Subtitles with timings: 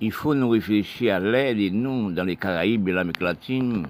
[0.00, 3.86] il faut nous réfléchir à l'aide et nous, dans les Caraïbes et l'Amérique latine,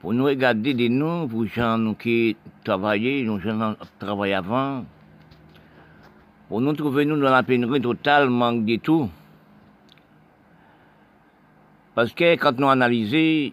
[0.00, 4.84] pour nous regarder des nous, pour gens nous qui travaillent, nous gens travaillent avant,
[6.48, 9.10] pour nous trouver nous dans la pénurie totale, manque de tout.
[11.94, 13.52] Parce que quand nous analysons,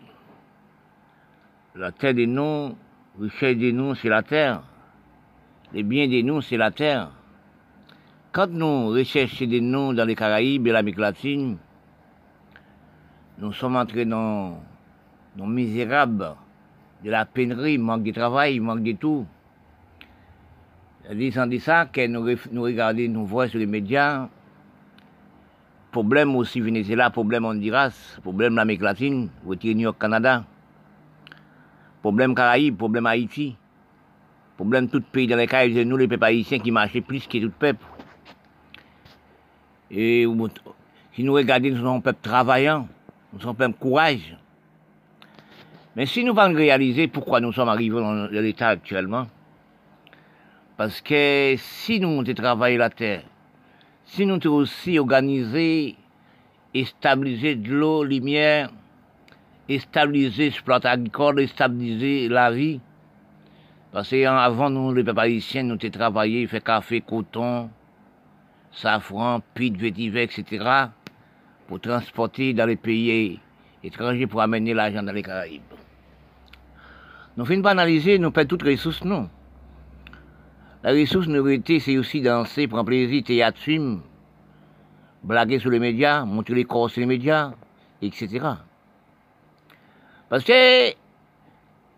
[1.75, 2.75] la terre des nous,
[3.19, 4.61] richesse des nous, c'est la terre.
[5.73, 7.09] Les biens des nous, c'est la terre.
[8.33, 11.55] Quand nous recherchons des noms dans les Caraïbes et l'Amérique latine,
[13.37, 14.59] nous sommes entrés dans,
[15.35, 16.33] dans misérables
[17.03, 19.27] de la pénurie, manque de travail, manque de tout.
[21.13, 24.27] Disant de ça, que nous, nous regardons, nous voyons sur les médias,
[25.91, 30.43] problème aussi Venezuela, problème Honduras, problème l'Amérique latine, New York, Canada,
[32.01, 33.55] problème Caraïbes, problème Haïti,
[34.57, 37.51] problème tout pays dans les Caraïbes, nous les peuples haïtiens qui marchaient plus que tout
[37.51, 37.85] peuple.
[39.95, 40.25] Et
[41.13, 42.87] si nous regardons, nous sommes un peuple travaillant,
[43.31, 44.35] nous sommes un peuple courage.
[45.95, 49.27] Mais si nous allons réaliser pourquoi nous sommes arrivés dans l'état actuellement,
[50.75, 53.21] parce que si nous avons travaillé la terre,
[54.05, 55.95] si nous avons aussi organisé
[56.73, 58.71] et stabilisé de l'eau, lumière,
[59.69, 62.79] et stabilisé ce plat agricole, et stabilisé la vie,
[63.91, 67.69] parce qu'avant nous, les peuples haïtiens, nous avons travaillé, fait café, coton,
[68.73, 70.65] safran, pit, vétiver, etc.,
[71.67, 73.39] pour transporter dans les pays
[73.83, 75.61] étrangers pour amener l'argent dans les Caraïbes.
[77.37, 79.29] Nous finissons par analyser, nous perdons toutes les ressources, non.
[80.83, 83.59] La ressource nous c'est aussi danser, prendre plaisir, théâtre,
[85.23, 87.53] blaguer sur les médias, montrer les corps sur les médias,
[88.01, 88.45] etc.
[90.29, 90.91] Parce que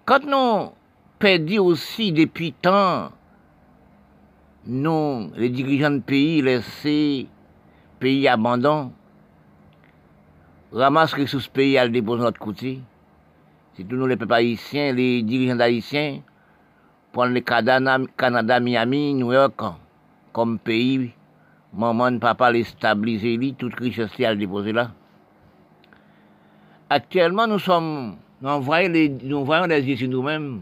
[0.05, 0.71] quand nous
[1.17, 3.11] perdons aussi depuis tant
[4.67, 7.27] nous, les dirigeants de pays, laissés
[7.99, 8.91] pays abandon,
[10.71, 12.79] ramassent les sous pays à le déposer de notre côté.
[13.73, 16.21] C'est tous nous, les peuples haïtiens, les dirigeants haïtiens,
[17.11, 19.61] prendre le Canada, Miami, New York,
[20.33, 21.11] comme pays,
[21.73, 24.91] maman, papa, les stabiliser, toute richesse à le déposer là.
[26.89, 30.61] Actuellement, nous sommes, nous voyons les, nous voyons les yeux sur nous-mêmes,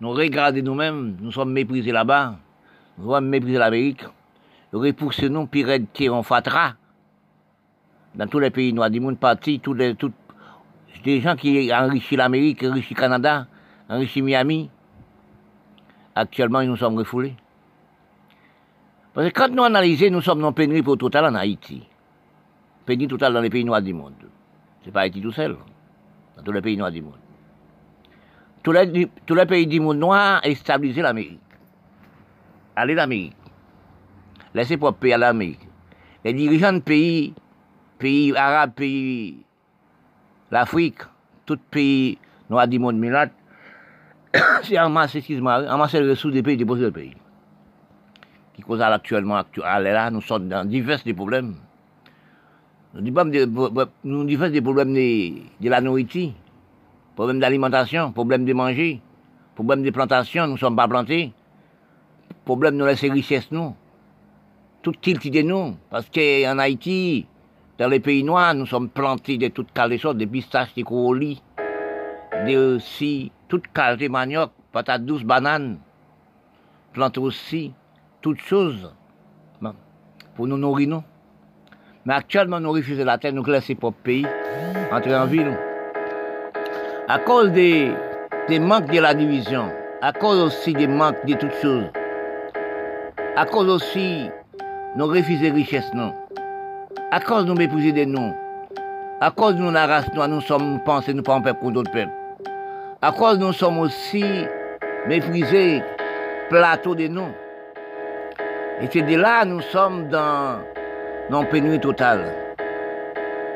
[0.00, 2.38] nous regardons nous-mêmes, nous sommes méprisés là-bas.
[2.98, 4.04] Nous avons méprisé l'Amérique.
[4.72, 6.74] Repoussez nous, pire qui en fatra.
[8.14, 9.96] Dans tous les pays noirs du monde, partis, tous les,
[11.04, 13.46] des gens qui enrichissent l'Amérique, enrichissent le Canada,
[13.88, 14.70] enrichissent Miami.
[16.14, 17.34] Actuellement, nous sommes refoulés.
[19.12, 21.82] Parce que quand nous analysons, nous sommes dans pénurie pour total en Haïti.
[22.86, 24.14] Pénurie totale dans les pays noirs du monde.
[24.84, 25.56] C'est pas Haïti tout seul.
[26.36, 27.18] Dans tous les pays noirs du monde.
[28.62, 31.43] Tous les, tous les pays du monde noir stabilisé l'Amérique
[32.76, 33.36] aller l'Amérique.
[34.54, 35.68] Laissez pour pays à l'Amérique.
[36.24, 37.34] Les dirigeants de pays,
[37.98, 39.44] pays arabes, pays
[40.50, 41.00] l'Afrique,
[41.46, 42.18] tout pays
[42.48, 43.28] noirs du monde milat,
[44.62, 47.16] c'est en masse les ressources des pays, des le pays.
[48.54, 51.56] Qui cause actuellement, là, nous sommes dans divers des problèmes.
[52.94, 56.30] Nous disons divers des problèmes de la nourriture,
[57.16, 59.00] problèmes d'alimentation, problèmes de manger,
[59.56, 61.32] problèmes de plantation, nous ne sommes pas plantés
[62.44, 63.74] problème nous laisse richesse nous.
[64.82, 65.76] Tout tilt de nous.
[65.90, 67.26] Parce qu'en Haïti,
[67.78, 71.42] dans les pays noirs, nous sommes plantés de toutes les choses, des pistaches, des colis,
[72.46, 75.78] de aussi, toutes qualités manioc, patates douces, bananes.
[76.92, 77.72] Plantés aussi,
[78.20, 78.92] toutes choses
[80.36, 81.02] pour nous nourrir nous.
[82.04, 84.26] Mais actuellement, nous refusons la terre, nous laissons pour pays,
[84.92, 85.56] entrer en ville.
[87.08, 87.92] À cause des,
[88.48, 89.70] des manques de la division,
[90.02, 91.86] à cause aussi des manques de toutes choses
[93.36, 94.28] à cause aussi
[94.96, 96.14] nous refuser richesse non,
[97.10, 98.34] à cause nous mépriser des noms,
[99.20, 102.12] à cause nous la race nous sommes pensés nous pas un peuple pour d'autres peuples,
[103.02, 104.24] à cause nous sommes aussi
[105.06, 105.82] méprisés
[106.48, 107.32] plateau des noms.
[108.80, 110.60] Et c'est de là nous sommes dans,
[111.30, 112.34] dans pénurie totale.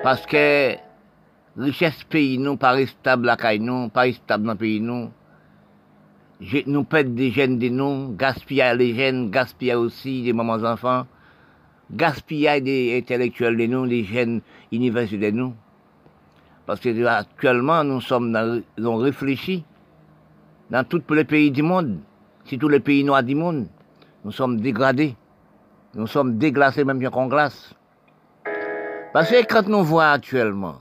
[0.03, 0.75] Parce que
[1.57, 5.11] richesse pays nous, pas stable à nous, pas stable dans pays nous,
[6.67, 11.07] nous perdons des gènes de nous, gaspillons les gènes, gaspillons aussi des mamans enfants,
[11.91, 14.41] gaspillons des intellectuels de nous, des gènes
[14.71, 15.55] universitaires de nous.
[16.67, 19.65] Parce que actuellement, nous sommes dans, nous réfléchis
[20.71, 21.99] dans tous les pays du monde,
[22.49, 23.67] tous les pays noirs du monde,
[24.25, 25.17] nous sommes dégradés.
[25.95, 27.75] Nous sommes déglacés même bien qu'on glace.
[29.13, 30.77] Parce que quand nous voyons actuellement,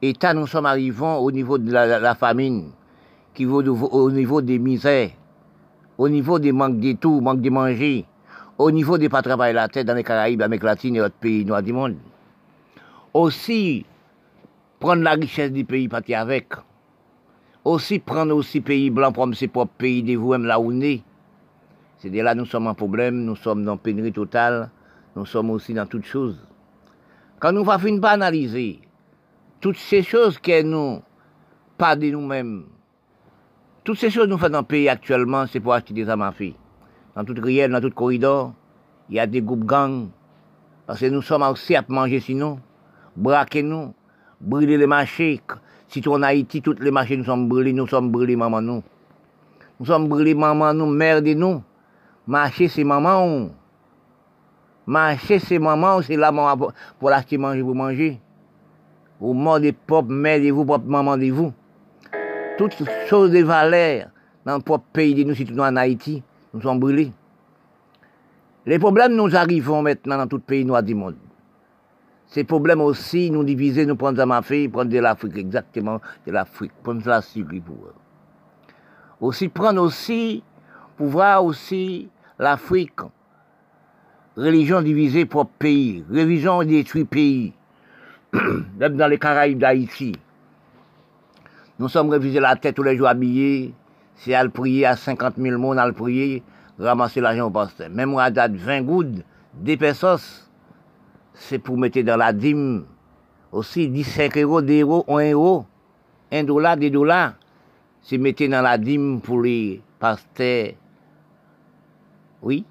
[0.00, 2.70] état nous sommes arrivés au niveau de la famine,
[3.34, 5.10] qui vaut au niveau des misères,
[5.98, 8.04] au niveau des manques de tout, manque de manger,
[8.58, 11.44] au niveau des pas travailler la tête dans les Caraïbes, l'Amérique latine et autres pays
[11.44, 11.96] noirs du monde.
[13.14, 13.84] Aussi,
[14.78, 16.48] prendre la richesse du pays partir avec.
[17.64, 21.02] Aussi, prendre aussi pays blanc comme ses propres pays de vous-même là où on est.
[21.98, 24.70] C'est de là nous sommes en problème, nous sommes dans pénurie totale,
[25.14, 26.38] nous sommes aussi dans toutes choses.
[27.38, 28.80] Quand nous ne pas analyser
[29.60, 31.00] toutes ces choses que nous,
[31.78, 32.64] pas de nous-mêmes,
[33.84, 36.22] toutes ces choses que nous faisons dans le pays actuellement, c'est pour acheter des armes
[36.22, 36.32] à.
[37.16, 38.52] Dans toute riel, dans tout corridor,
[39.08, 40.08] il y a des groupes gangs.
[40.86, 42.60] Parce que nous sommes aussi à manger sinon,
[43.16, 43.92] braquer nous,
[44.40, 45.40] brûler les marchés.
[45.88, 48.82] Si tu en Haïti, toutes les marchés nous sommes brûlés, nous sommes brûlés, maman nous.
[49.80, 51.62] Nous sommes brûlés, maman nous, mère de nous.
[52.26, 53.50] Marcher, c'est maman.
[54.86, 56.32] Marcher, c'est maman, c'est là
[56.98, 58.20] pour l'acheter manger, pour manger.
[59.20, 61.52] Au mort des propres mères de vous, propres mamans de vous.
[62.58, 64.08] Toutes choses de valeur
[64.44, 66.22] dans le propre pays de nous, surtout en Haïti,
[66.52, 67.12] nous sommes brûlés.
[68.66, 71.16] Les problèmes nous arrivons maintenant dans tout pays noir du monde.
[72.26, 76.72] Ces problèmes aussi, nous diviser, nous prendre ma fille, prendre de l'Afrique, exactement, de l'Afrique,
[76.82, 77.94] prendre la Syrie pour eux.
[79.20, 80.42] Aussi prendre aussi,
[80.96, 82.08] pour voir aussi
[82.38, 83.00] l'Afrique,
[84.36, 87.52] religion divisée pour pays, religion détruit pays,
[88.32, 90.12] même dans les Caraïbes d'Haïti.
[91.82, 93.74] Nous sommes révisés la tête tous les jours habillés,
[94.14, 96.44] c'est à le prier à 50 000 monde à le prier,
[96.78, 97.90] ramasser l'argent au pasteur.
[97.90, 100.48] Même à date 20 gouttes, des pesos,
[101.34, 102.84] c'est pour mettre dans la dîme
[103.50, 105.66] aussi 15 euros, 2 euros, 1 euro,
[106.30, 107.32] 1 dollar, 2 dollars.
[108.00, 110.74] C'est mettre dans la dîme pour les pasteurs.
[112.42, 112.64] Oui,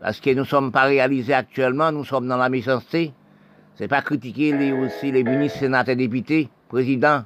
[0.00, 3.12] parce que nous ne sommes pas réalisés actuellement, nous sommes dans la méchanceté.
[3.76, 7.22] C'est pas critiquer aussi les ministres, sénateurs, députés, présidents.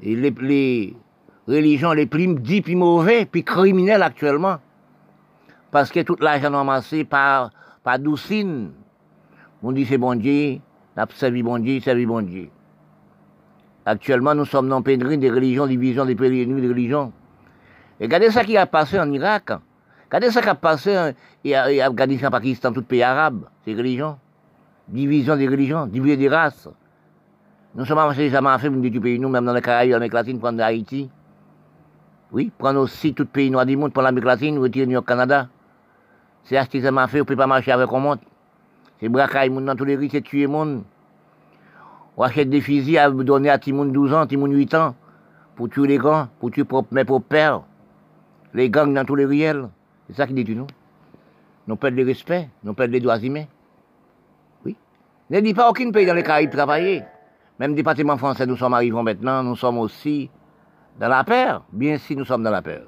[0.00, 0.96] Les, les
[1.46, 4.58] religions les plus dits, plus mauvais, puis criminels actuellement.
[5.70, 7.50] Parce que tout l'argent amassé par,
[7.82, 8.72] par doucine.
[9.62, 10.60] On dit c'est bon Dieu,
[10.96, 12.50] n'a servi bon Dieu, servi bon Dieu.
[13.86, 17.12] Actuellement, nous sommes dans pénurie des religions, division des pays de religions.
[18.00, 19.52] Et regardez ça qui a passé en Irak.
[20.06, 21.12] Regardez ça qui a passé en
[21.82, 24.18] Afghanistan, Pakistan, tout pays arabe, ces religions.
[24.88, 26.68] Division des religions, division des races.
[27.76, 30.38] Nous sommes avancés jamais fait pour nous pays, nous, même dans les Caraïbes, l'Amérique latine,
[30.38, 31.10] prendre Haïti.
[32.30, 35.48] Oui, prendre aussi tout pays noir du monde, prendre l'Amérique latine, retirer au Canada.
[36.44, 38.20] C'est acheter ça m'a fait, on ne peut pas marcher avec un monde.
[39.00, 40.84] C'est braquer monde dans tous les rues, c'est tuer monde.
[42.16, 44.94] On achète des fusils à donner à Timoun 12 ans, Timoun 8 ans,
[45.56, 46.62] pour tuer les grands, pour tuer
[46.92, 47.62] mes propres pères.
[48.52, 49.68] Les gangs dans tous les ruelles.
[50.06, 50.68] C'est ça qui dit nous?
[51.66, 53.46] Nous perdons le respect, nous perdons les droits humains.
[54.64, 54.76] Oui.
[55.30, 57.02] Ne dis pas aucun pays dans les Caraïbes travailler.
[57.58, 60.28] Même département français, nous sommes arrivés maintenant, nous sommes aussi
[60.98, 61.46] dans la paix.
[61.72, 62.82] Bien si nous sommes dans la paix.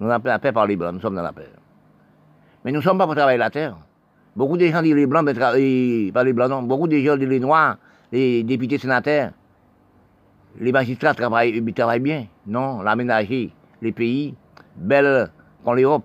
[0.00, 1.50] Nous avons la paix par les Blancs, nous sommes dans la paix.
[2.64, 3.76] Mais nous ne sommes pas pour travailler la terre.
[4.34, 6.62] Beaucoup de gens disent les Blancs, mais pas les Blancs, non.
[6.62, 7.76] Beaucoup de gens disent les Noirs,
[8.10, 9.32] les députés sénateurs.
[10.60, 12.26] Les magistrats travaillent, travaillent bien.
[12.46, 14.34] Non, l'aménager, les pays,
[14.76, 15.30] belles
[15.64, 16.04] comme l'Europe.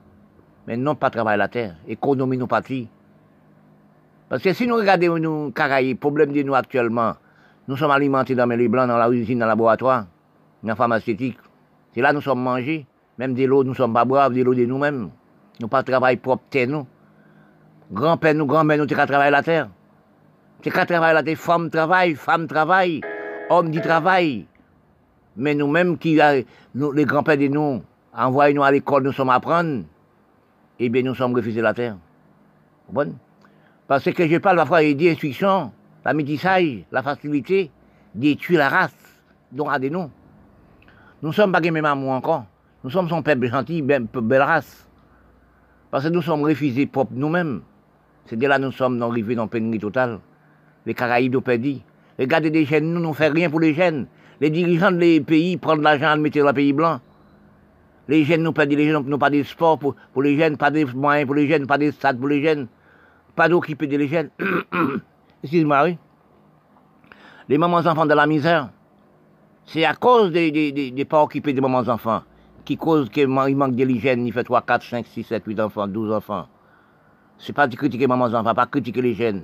[0.68, 1.76] Mais non pas travailler la terre.
[1.88, 2.88] Économie nos partis.
[4.30, 7.14] Parce que si nous regardons nos Caraïbes, problème de nous actuellement,
[7.68, 10.06] nous sommes alimentés dans les blancs, dans la usine, dans le laboratoire,
[10.62, 11.38] dans la pharmaceutique.
[11.94, 12.86] C'est là que nous sommes mangés.
[13.18, 15.12] Même de l'eau, nous sommes pas braves, de l'eau de nous-mêmes.
[15.60, 16.88] Nous pas travail propre terre, nous.
[17.92, 19.70] Grand-père, nous, grand-mère, nous, t'es travailler la terre.
[20.62, 21.38] T'es qu'à travailler la terre.
[21.38, 23.02] Femme travaille, femme travaille,
[23.50, 24.48] homme dit travail.
[25.38, 26.20] Mais nous-mêmes, qui,
[26.74, 29.84] nous, les grands-pères de nous, envoyez nous à l'école, nous sommes à apprendre,
[30.80, 31.98] eh bien, nous sommes refusés la terre.
[32.90, 33.16] Bon?
[33.88, 35.72] Parce que je parle parfois des instructions,
[36.06, 37.72] la métissage, la facilité,
[38.14, 38.96] détruire la race,
[39.52, 40.12] dont à des noms.
[41.22, 42.46] Nous sommes pas les mêmes amours encore.
[42.84, 44.88] Nous sommes son peuple gentil, belle, belle race.
[45.90, 47.62] Parce que nous sommes refusés propres nous-mêmes.
[48.26, 50.20] C'est de là que nous sommes arrivés dans la pénurie totale.
[50.86, 51.78] Les Caraïbes ont perdu.
[52.20, 54.08] Regardez des jeunes, nous ne faisons rien pour les jeunes.
[54.42, 57.00] Les dirigeants des pays prennent l'argent mettre dans le pays blanc.
[58.10, 60.72] Les jeunes nous perdent, les jeunes n'ont pas de sport pour, pour, les jeunes, pas
[60.72, 62.68] de moyens pour les jeunes, pas de stade pour les jeunes,
[63.36, 64.30] pas d'occuper de les jeunes.
[65.44, 65.98] Excuse-moi.
[67.50, 68.70] Les mamans enfants de la misère.
[69.66, 72.24] C'est à cause des, des, des, des pas occupés des mamans enfants
[72.66, 75.88] qui cause qu'il manque de l'hygiène, il fait 3, 4, 5, 6, 7, 8 enfants,
[75.88, 76.48] 12 enfants.
[77.38, 79.44] C'est pas de critiquer maman enfants, pas critiquer les jeunes.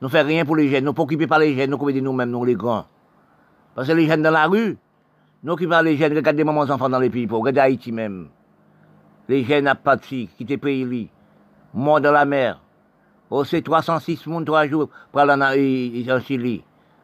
[0.00, 2.02] Nous ne faisons rien pour les jeunes, nous ne occupons pas les jeunes, nous occupons
[2.02, 2.86] nous-mêmes, nous les grands.
[3.74, 4.76] Parce que les jeunes dans la rue,
[5.42, 8.28] nous occupons pas les jeunes, regardez mamans enfants dans les pays pauvres, regardez Haïti même.
[9.28, 11.10] Les jeunes à parti, qui étaient pays,
[11.72, 12.60] morts dans la mer.
[13.30, 16.62] Oh, c'est 306 monde, 3 jours, pour aller en, Chili,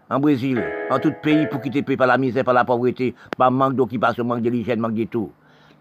[0.09, 3.50] en Brésil, en tout pays, pour quitter pays par la misère, par la pauvreté, par
[3.50, 5.33] manque d'occupation, manque de manque de tout.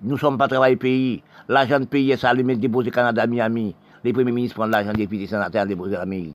[0.01, 1.21] nous ne sommes pas travaillés pays.
[1.47, 3.75] L'argent de pays, ça, les mettre déposé Canada, Miami.
[4.03, 6.33] Les premiers ministres prennent l'argent des députés sénateurs déposé à l'Amérique.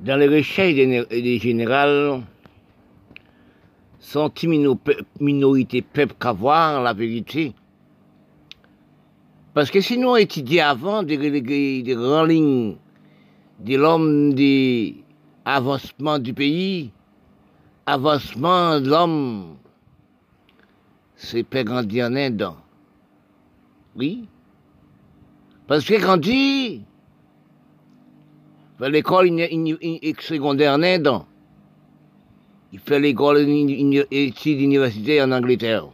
[0.00, 2.22] Dans les recherches des générales,
[3.98, 4.30] sont
[5.18, 7.54] minorité peuple qu'à voir la vérité.
[9.52, 11.40] Parce que si nous étudions avant des, des,
[11.82, 11.96] des
[12.28, 12.76] lignes
[13.60, 14.96] de l'homme des
[15.44, 16.90] avancements du pays,
[17.86, 19.56] avancement de l'homme,
[21.16, 22.48] c'est pas grandir en Inde.
[23.96, 24.28] Oui.
[25.66, 26.82] Parce que quand il
[28.78, 29.30] fait l'école
[30.20, 31.22] secondaire en Inde,
[32.72, 33.38] il fait l'école
[34.10, 35.88] études université en Angleterre.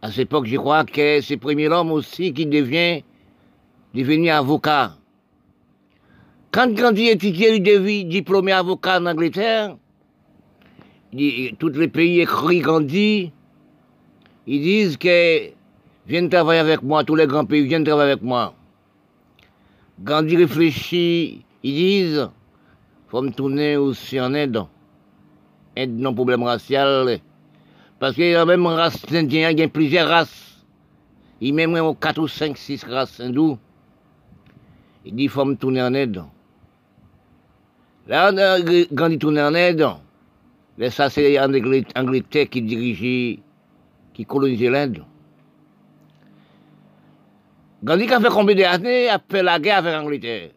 [0.00, 3.02] À cette époque, je crois que c'est le premier homme aussi qui devient
[3.94, 4.96] devenu avocat.
[6.54, 9.76] Quand il étudié, il devient diplômé avocat en Angleterre,
[11.58, 13.32] tous les pays écrits Gandhi,
[14.46, 15.50] ils disent que
[16.06, 18.54] viens travailler avec moi, tous les grands pays viennent travailler avec moi.
[19.98, 22.30] Gandhi réfléchit, ils disent,
[23.08, 24.60] faut me tourner aussi en aide.
[25.74, 27.18] Aide non problème racial.
[27.98, 30.64] Parce qu'il y a même race indienne, il y a plusieurs races.
[31.40, 33.58] Il y a même 4 ou 5, 6 races hindoues.
[35.04, 36.22] Il dit, faut me tourner en aide.
[38.06, 38.32] Là,
[38.94, 39.86] quand il tourne en aide,
[40.78, 43.38] là, ça c'est l'Angleterre qui dirigeait,
[44.12, 45.04] qui colonisait l'Inde.
[47.82, 50.50] Gandhi a fait combien d'années a fait la guerre avec l'Angleterre?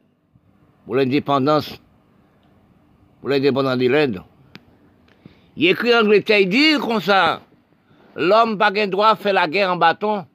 [0.85, 1.81] Pour l'indépendance,
[3.19, 4.23] pour l'indépendance de l'Inde.
[5.55, 7.41] Il écrit en Angleterre, il dit comme ça,
[8.15, 10.25] l'homme n'a pas le droit de faire la guerre en bâton.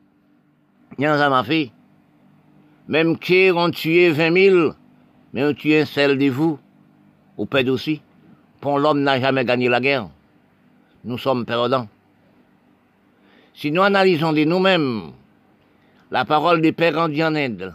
[0.99, 1.73] Il a ma fille.
[2.89, 4.73] Même qui ont tué 20 000,
[5.33, 6.59] mais on tué seul de vous
[7.37, 8.01] ou peut aussi.
[8.61, 10.09] Pour l'homme n'a jamais gagné la guerre.
[11.05, 11.89] Nous sommes perdants.
[13.55, 15.13] Si nous analysons de nous-mêmes
[16.11, 17.75] la parole des pères Gandhi en Inde,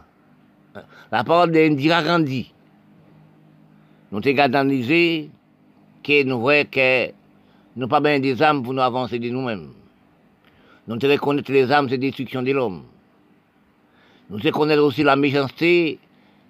[1.11, 2.53] la parole d'Indira Gandhi,
[4.11, 5.29] nous avons
[6.03, 7.11] que nous voyons que
[7.75, 9.71] nous pas bien des âmes pour nous avancer de nous-mêmes.
[10.87, 12.83] Nous devons reconnaître les âmes, c'est destruction de l'homme.
[14.29, 15.99] Nous devons reconnaître aussi la méchanceté,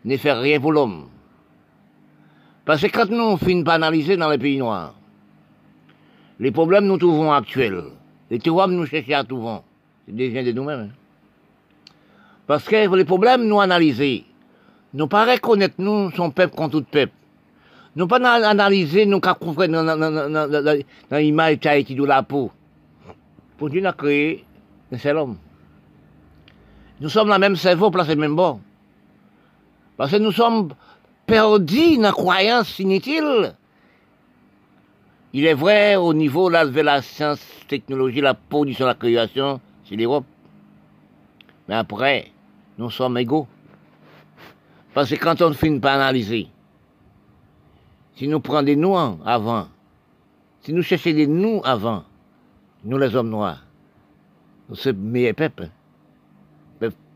[0.06, 1.08] ne faire rien pour l'homme.
[2.68, 4.94] Parce que quand nous finissons par analyser dans les pays noirs,
[6.38, 7.82] les problèmes nous trouvons actuels,
[8.30, 9.64] les tiroirs nous cherchons à tout vent,
[10.06, 10.92] c'est déjà de nous-mêmes.
[10.92, 11.94] Hein.
[12.46, 14.26] Parce que les problèmes nous analyser,
[14.94, 17.14] nous pas reconnaître nous, son peuple contre tout peuple.
[17.96, 19.72] Nous pas analyser, nous qu'à comprendre
[21.10, 22.52] dans l'image qui de la peau.
[23.58, 24.44] Pour Dieu a créé
[24.92, 25.38] un seul homme.
[27.00, 28.60] Nous sommes la même cerveau, placé même bon.
[29.96, 30.74] Parce que nous sommes
[31.28, 33.54] perdu dans croyance inutile.
[35.34, 40.26] Il est vrai, au niveau de la science, technologie, la production, la création, c'est l'Europe.
[41.68, 42.32] Mais après,
[42.78, 43.46] nous sommes égaux.
[44.94, 46.48] Parce que quand on finit par analyser,
[48.16, 49.68] si nous prenons des noirs avant,
[50.62, 52.04] si nous cherchons des nous avant,
[52.84, 53.64] nous les hommes noirs,
[54.70, 55.70] nous sommes meilleurs peuples.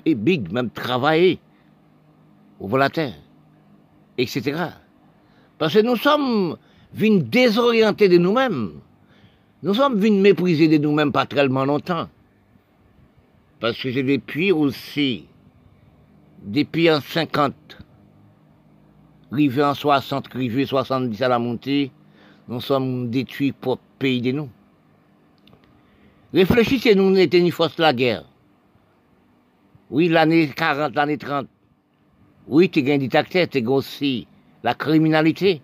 [0.03, 1.39] Et big, même travailler,
[2.60, 2.89] au la
[4.18, 4.60] etc.
[5.58, 6.58] Parce que nous sommes
[6.94, 8.72] venus désorienter de nous-mêmes.
[9.63, 12.10] Nous sommes venus mépriser de nous-mêmes pas tellement longtemps.
[13.60, 15.25] Parce que j'ai depuis aussi,
[16.44, 17.53] depuis en 50,
[19.32, 21.91] arrivé en 60, arrivé 70 à la montée,
[22.48, 24.50] nous sommes détruits pour le pays de nous.
[26.34, 28.24] Réfléchissez, nous n'étions ni force de la guerre.
[29.89, 31.48] Oui, l'année 40, l'année 30.
[32.51, 34.27] Oui, tu gagnes des tu gagnes aussi
[34.62, 35.62] la criminalité.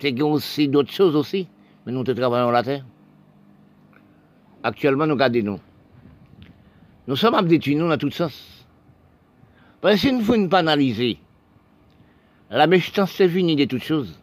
[0.00, 1.46] Tu gagnes aussi d'autres choses aussi.
[1.86, 2.84] Mais nous te travaillons la terre.
[4.64, 5.60] Actuellement, nous gardons
[7.06, 7.16] nous.
[7.16, 8.66] Sommes abdétués, nous, dans tout sens.
[9.80, 11.18] Parce que si nous ne pas analyser,
[12.50, 14.18] la méchanceté est finie de toutes choses.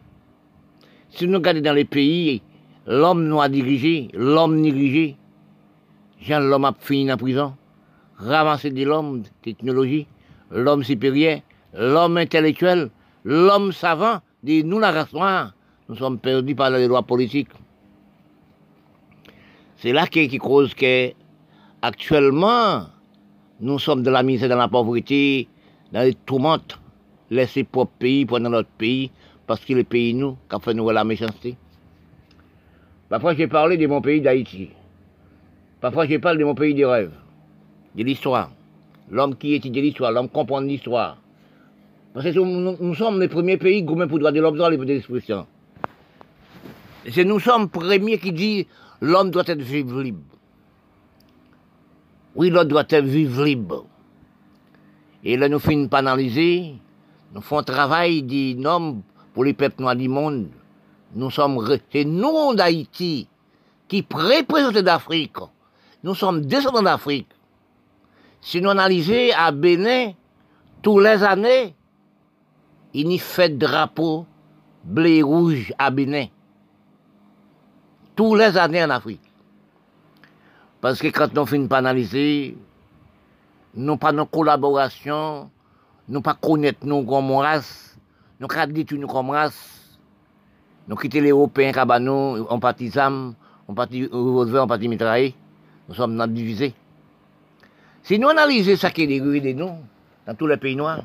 [1.08, 2.42] Si nous regardons dans les pays,
[2.86, 5.16] l'homme nous a dirigé, l'homme dirigé,
[6.20, 7.56] Jean l'homme a fini en prison,
[8.18, 10.06] ramasser de l'homme, technologie,
[10.50, 11.40] l'homme supérieur,
[11.74, 12.90] l'homme intellectuel,
[13.24, 15.52] l'homme savant, dit nous la race noire,
[15.88, 17.50] nous sommes perdus par les lois politiques.
[19.76, 21.12] C'est là qui, cause que,
[21.82, 22.86] actuellement,
[23.60, 25.48] nous sommes de la misère, dans la pauvreté,
[25.92, 26.80] dans les tourmentes,
[27.30, 29.10] laisser propre pays pour notre pays,
[29.46, 31.56] parce que le pays, nous, qui fait nous la méchanceté.
[33.08, 34.70] Parfois, j'ai parlé de mon pays d'Haïti.
[35.80, 37.12] Parfois, je parle de mon pays de rêve,
[37.94, 38.50] de l'histoire.
[39.10, 41.18] L'homme qui étudie l'histoire, l'homme comprend l'histoire.
[42.12, 45.46] Parce que nous, sommes les premiers pays qui pour droit de l'homme dans les d'expression.
[47.10, 48.64] C'est nous sommes premiers qui disent
[49.00, 49.60] l'homme doit être
[50.02, 50.22] libre.
[52.34, 53.84] Oui, l'autre doit être vivre libre.
[55.24, 56.74] Et là, nous finissons pas analyser,
[57.34, 58.56] nous faisons un travail des
[59.34, 60.48] pour les peuples noirs du monde.
[61.14, 63.28] Nous sommes, c'est nous d'Haïti
[63.88, 65.36] qui représentent d'Afrique.
[66.02, 67.28] Nous sommes descendants d'Afrique.
[68.46, 70.12] Si nous analysons à Bénin,
[70.80, 71.74] tous les années,
[72.94, 74.24] il y fait drapeau
[74.84, 76.26] blé rouge à Bénin.
[78.14, 79.32] Tous les années en Afrique.
[80.80, 82.56] Parce que quand nous finissons par analyser,
[83.74, 85.50] nous pas nos collaboration,
[86.08, 87.98] nous pas connaître nous comme race,
[88.38, 89.98] nous pas dit nous comme race.
[90.86, 93.34] Nous quittons les Européens, Cabano, on parti ZAM,
[93.66, 95.34] on parti revolver, on parti mitraille.
[95.88, 96.74] Nous sommes divisés.
[98.06, 99.72] Si nous analysons ça qui est de nous,
[100.28, 101.02] dans tous les pays noirs,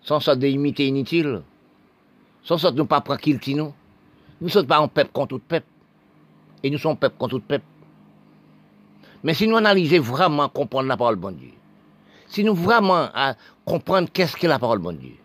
[0.00, 1.42] sans ça d'imiter inutile,
[2.42, 3.74] sans ça de ne pas prendre nous,
[4.40, 5.66] nous ne sommes pas un peuple contre tout peuple.
[6.62, 7.66] Et nous sommes peuple contre tout peuple.
[9.22, 11.52] Mais si nous analysons vraiment comprendre la parole de Dieu,
[12.28, 13.34] si nous vraiment à
[13.66, 15.16] comprendre qu'est-ce que la parole de Dieu,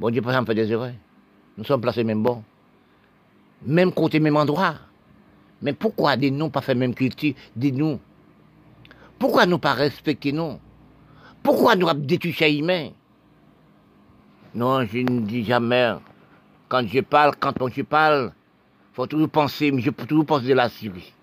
[0.00, 0.94] bon Dieu, par exemple, fait des.
[1.58, 2.42] Nous sommes placés même bon.
[3.66, 4.76] Même côté, même endroit.
[5.60, 8.00] Mais pourquoi des nous pas fait même culture des nous
[9.22, 10.58] Pourquoi nous pas respecter nous
[11.44, 12.88] Pourquoi nous détruit humain?
[14.52, 15.92] Non, je ne dis jamais.
[16.68, 18.32] Quand je parle, quand on je parle,
[18.92, 21.14] faut toujours penser, mais je peux toujours penser de la Syrie.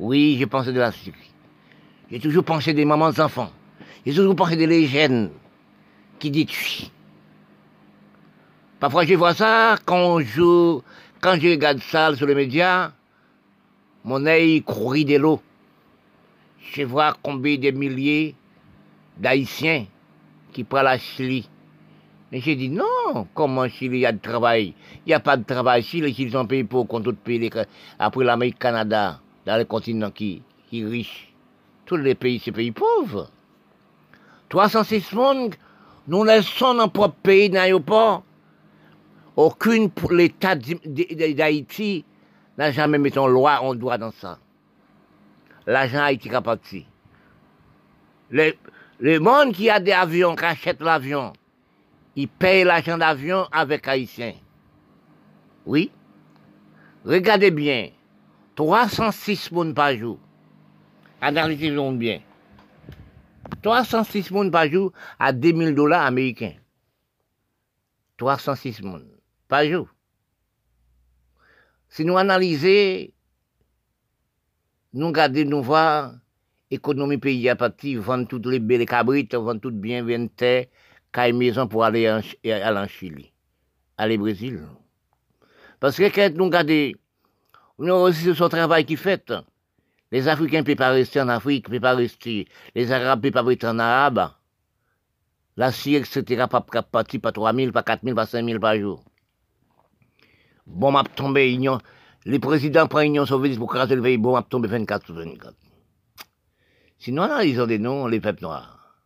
[0.00, 1.32] Oui, j'ai pensé de la Syrie.
[2.10, 3.52] J'ai toujours pensé des mamans enfants.
[4.04, 5.30] J'ai toujours pensé des légendes
[6.18, 6.90] qui détruisent.
[8.80, 10.80] Parfois, je vois ça quand je,
[11.20, 12.90] quand je regarde ça sur les médias,
[14.02, 15.40] mon œil courit de l'eau.
[16.60, 18.34] Je vois combien de milliers
[19.16, 19.86] d'Haïtiens
[20.52, 21.48] qui prennent la Chili.
[22.30, 24.74] Mais j'ai dit non, comment Chili, il y a de travail?
[25.04, 25.82] Il n'y a pas de travail.
[25.82, 27.50] Chili sont payés pour contre d'autres pays,
[27.98, 31.32] après l'Amérique, Canada dans les continents qui, qui riches.
[31.86, 33.30] Tous les pays, c'est pays pauvres.
[34.48, 35.54] 306 monde,
[36.06, 38.22] nous laissons dans propre pays d'aéroport.
[39.36, 42.04] Aucune, l'État d'Haïti
[42.58, 44.38] n'a jamais mis en loi, on doit dans ça.
[45.70, 46.84] L'argent Haïti est parti.
[48.28, 51.32] Le, monde qui a des avions, qui achète l'avion,
[52.16, 54.34] il paye l'argent d'avion avec Haïtiens.
[55.64, 55.92] Oui.
[57.04, 57.90] Regardez bien.
[58.56, 60.18] 306 personnes par jour.
[61.20, 62.20] Analysez-le bien.
[63.62, 66.56] 306 personnes par jour à 2000 dollars américains.
[68.16, 69.06] 306 personnes
[69.46, 69.86] par jour.
[71.88, 73.12] Si nous analysons,
[74.92, 76.14] nous regardons, nous voir,
[76.70, 80.66] l'économie pays à partir, vendre toutes les belles cabrites, vendre toutes bien, vendre terre,
[81.34, 83.32] maison pour aller en, aller en Chili,
[83.96, 84.60] aller au Brésil.
[85.78, 86.92] Parce que quand nous regardons
[87.80, 89.32] nous aussi son travail qui fait.
[90.12, 92.46] Les Africains ne peuvent pas rester en Afrique, ne peuvent pas rester.
[92.74, 94.30] Les Arabes ne peuvent pas rester en Arabe.
[95.56, 98.76] La Syrie, etc., pas partir pas 3 000, pas 4 000, pas 5 000 par
[98.76, 99.02] jour.
[100.66, 101.78] Bon, m'a tombé, union.
[102.26, 105.54] Les présidents prennent l'Union soviétique pour craser le pays, bon, m'a tombé 24 sur 24.
[106.98, 109.00] Sinon, là, ils ont des noms, les peuples noirs.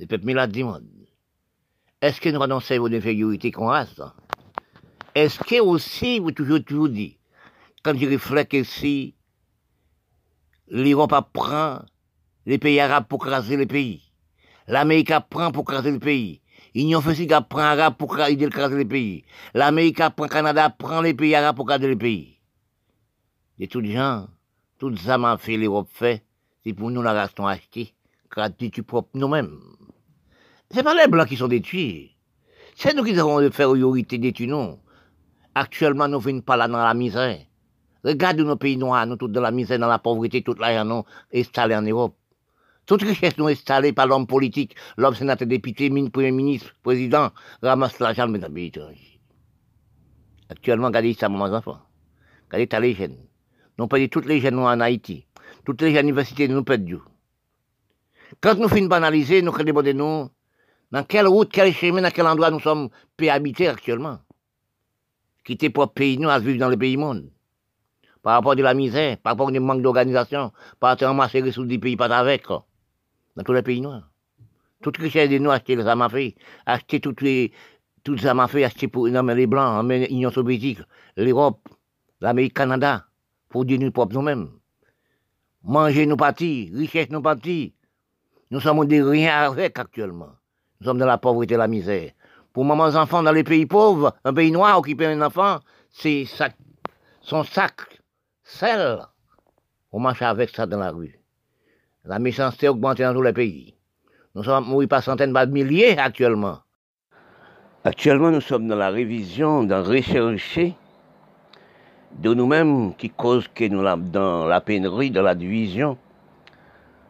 [0.00, 0.26] Les peuples
[0.64, 0.82] monde.
[2.02, 4.14] Est-ce que nous avons un cerveau d'infériorité qu'on ça?
[5.14, 7.18] Est-ce que aussi, vous toujours, toujours dit,
[7.84, 9.14] quand je réfléchis ici,
[10.68, 11.82] l'Europe apprend
[12.46, 14.02] les pays arabes pour craser les pays.
[14.66, 16.40] L'Amérique apprend pour craser le pays.
[16.74, 18.36] L'Union fait apprend arabe pour craser
[18.76, 19.24] les pays.
[19.54, 22.35] L'Amérique apprend Canada apprend les pays arabes pour craser les pays.
[23.64, 24.28] Tous les gens,
[24.78, 26.22] tout ça m'a fait l'Europe fait,
[26.62, 27.94] c'est pour nous la restons achetés,
[28.30, 29.60] gratuit propre nous-mêmes.
[30.70, 32.16] C'est pas les blancs qui sont détruits.
[32.74, 34.20] C'est nous qui avons de faire priorité.
[35.54, 37.38] Actuellement, nous ne pas là dans la misère.
[38.04, 41.04] Regarde nos pays noirs, nous tous dans la misère, dans la pauvreté, toute l'argent nous
[41.34, 42.14] installé en Europe.
[42.84, 47.30] Toute richesse nous installée par l'homme politique, l'homme sénateur, député, premier ministre, président,
[47.62, 49.20] ramasse l'argent dans pays étrangers.
[50.50, 51.78] Actuellement, regardez ça, mon enfant.
[52.48, 53.25] Regardez ça, les jeunes.
[53.78, 55.26] Nous perdons toutes les jeunes en Haïti.
[55.64, 57.00] Toutes les universités, nous perdons.
[58.40, 60.30] Quand nous finissons d'analyser, nous demandons nous,
[60.90, 62.88] dans quelle route, quel chemin, dans quel endroit nous sommes
[63.28, 64.18] habités actuellement?
[65.44, 67.30] Quitter pour pays, nous, à vivre dans le pays monde
[68.26, 71.52] par rapport à la misère, par rapport au manque d'organisation, par rapport à ramasser les
[71.52, 74.10] sous du pays pas avec, dans tous les pays noirs.
[74.82, 76.34] Toute richesse de nous, acheter les amafés,
[76.66, 77.52] acheter toutes les,
[78.02, 80.80] toutes les amafés, acheter pour, non, les Blancs, l'Union soviétique,
[81.16, 81.68] l'Europe,
[82.20, 83.05] l'Amérique, Canada,
[83.56, 84.50] pour dire nous propres nous-mêmes.
[85.62, 87.72] Manger nos partis, richesse nos partis.
[88.50, 90.28] Nous sommes de rien avec actuellement.
[90.78, 92.10] Nous sommes dans la pauvreté et la misère.
[92.52, 96.26] Pour mamans enfants dans les pays pauvres, un pays noir occuper un enfant, c'est
[97.22, 97.80] son sac
[98.42, 98.98] sel.
[99.90, 101.18] On marche avec ça dans la rue.
[102.04, 103.74] La méchanceté augmente dans tous les pays.
[104.34, 106.58] Nous sommes morts par centaines, de milliers actuellement.
[107.84, 110.74] Actuellement, nous sommes dans la révision, dans rechercher
[112.12, 115.98] de nous-mêmes qui cause que nous dans la pénurie, dans la division,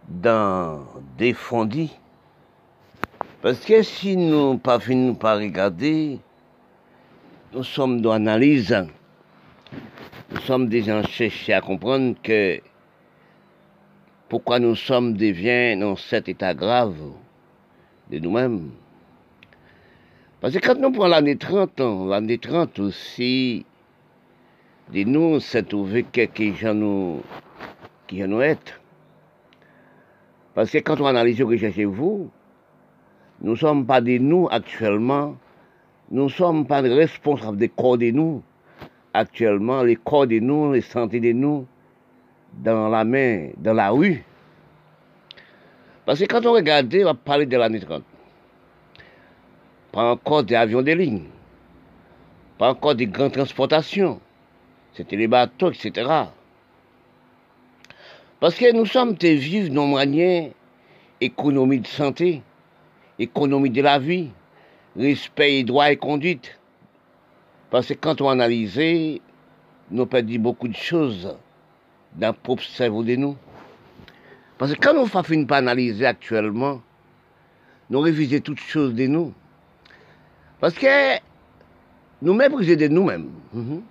[0.09, 0.81] dans
[1.17, 1.93] des fondis.
[3.43, 6.19] Parce que si nous pas finissons par regarder,
[7.53, 8.87] nous sommes dans l'analyse,
[10.33, 12.61] nous sommes déjà cherchés à comprendre que
[14.29, 16.97] pourquoi nous sommes deviens dans cet état grave
[18.11, 18.71] de nous-mêmes.
[20.41, 23.65] Parce que quand nous prenons l'année 30, l'année 30 aussi,
[24.93, 27.23] de nous, c'est trouvé quelques gens nous,
[28.07, 28.81] qui nous être.
[30.55, 32.31] Parce que quand on analyse ce que cherchez vous,
[33.41, 35.37] nous ne sommes pas de nous actuellement,
[36.11, 38.43] nous ne sommes pas responsables des corps de nous
[39.13, 41.67] actuellement, les corps de nous, les santé de nous,
[42.53, 44.25] dans la main, dans la rue.
[46.05, 48.03] Parce que quand on regarde, on va parler de l'année 30.
[49.91, 51.25] Pas encore des avions de ligne,
[52.59, 54.21] pas encore des grandes transportations.
[54.97, 56.11] C'était les bateaux, etc.
[58.41, 60.51] Parce que nous sommes des vivre nos manières,
[61.21, 62.43] économie de santé,
[63.19, 64.31] économie de la vie,
[64.97, 66.59] respect et droit et conduite.
[67.71, 68.81] Parce que quand on analyse,
[69.91, 71.37] nous perdons beaucoup de choses
[72.15, 73.37] dans le propre cerveau de nous.
[74.57, 76.81] Parce que quand nous faisons pas analyser actuellement,
[77.91, 79.35] nous révisons toutes choses de nous.
[80.59, 81.19] Parce que
[82.23, 83.31] nous méprisons de nous-mêmes.
[83.53, 83.83] Mhm.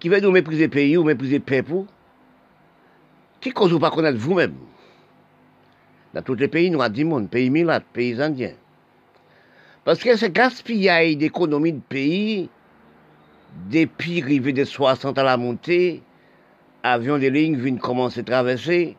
[0.00, 1.84] Qui veut nous mépriser pays ou mépriser le peuple
[3.40, 4.54] Qui cause ou pas connaître vous-même?
[6.14, 8.54] Dans tous les pays noirs du monde, pays milat, pays indiens.
[9.84, 12.48] Parce que ce gaspillage d'économie de pays,
[13.70, 16.02] depuis arrivé de 60 à la montée,
[16.82, 18.96] avions de ligne viennent commencer à traverser,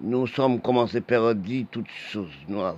[0.00, 2.76] nous sommes commencés à perdre toutes choses noires.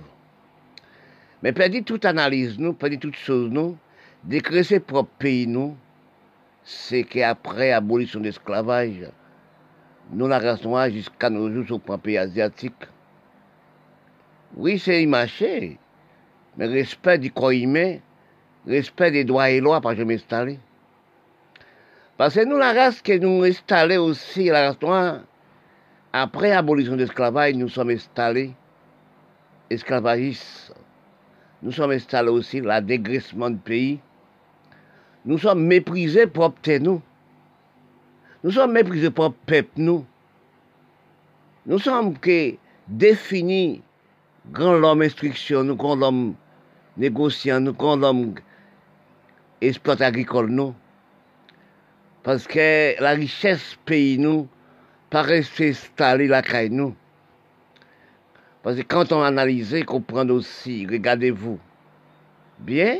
[1.41, 3.77] Mais perdre toute analyse, nous, perdre toutes choses, nous,
[4.23, 5.75] décrécer propre pays, nous,
[6.65, 9.07] c'est qu'après l'abolition de l'esclavage,
[10.11, 12.73] nous la noire jusqu'à nos jours sur le pays asiatique.
[14.57, 15.77] Oui, c'est marché,
[16.57, 17.51] mais respect du corps
[18.65, 20.59] respect des droits et lois, pas jamais installé.
[22.17, 25.21] Parce que nous, la race que nous installés aussi, la race
[26.13, 28.53] après l'abolition de l'esclavage, nous sommes installés
[29.69, 30.73] esclavagistes.
[31.61, 33.99] Nous sommes installés aussi la dégraissement du pays.
[35.25, 37.01] Nous sommes méprisés propre nous.
[38.43, 40.05] Nous sommes méprisés propre peuple nous.
[41.65, 42.53] Nous sommes que
[42.87, 43.81] définis
[44.51, 46.35] grand homme instruction, nous grand homme
[46.97, 48.35] négociant, nous grand homme
[49.61, 50.75] exploit agricole nous.
[52.21, 54.47] Parce que la richesse pays nous,
[55.09, 56.95] pas rester installé la caille nous.
[58.61, 61.59] Parce que quand on analyse, comprend aussi, regardez-vous,
[62.59, 62.97] bien,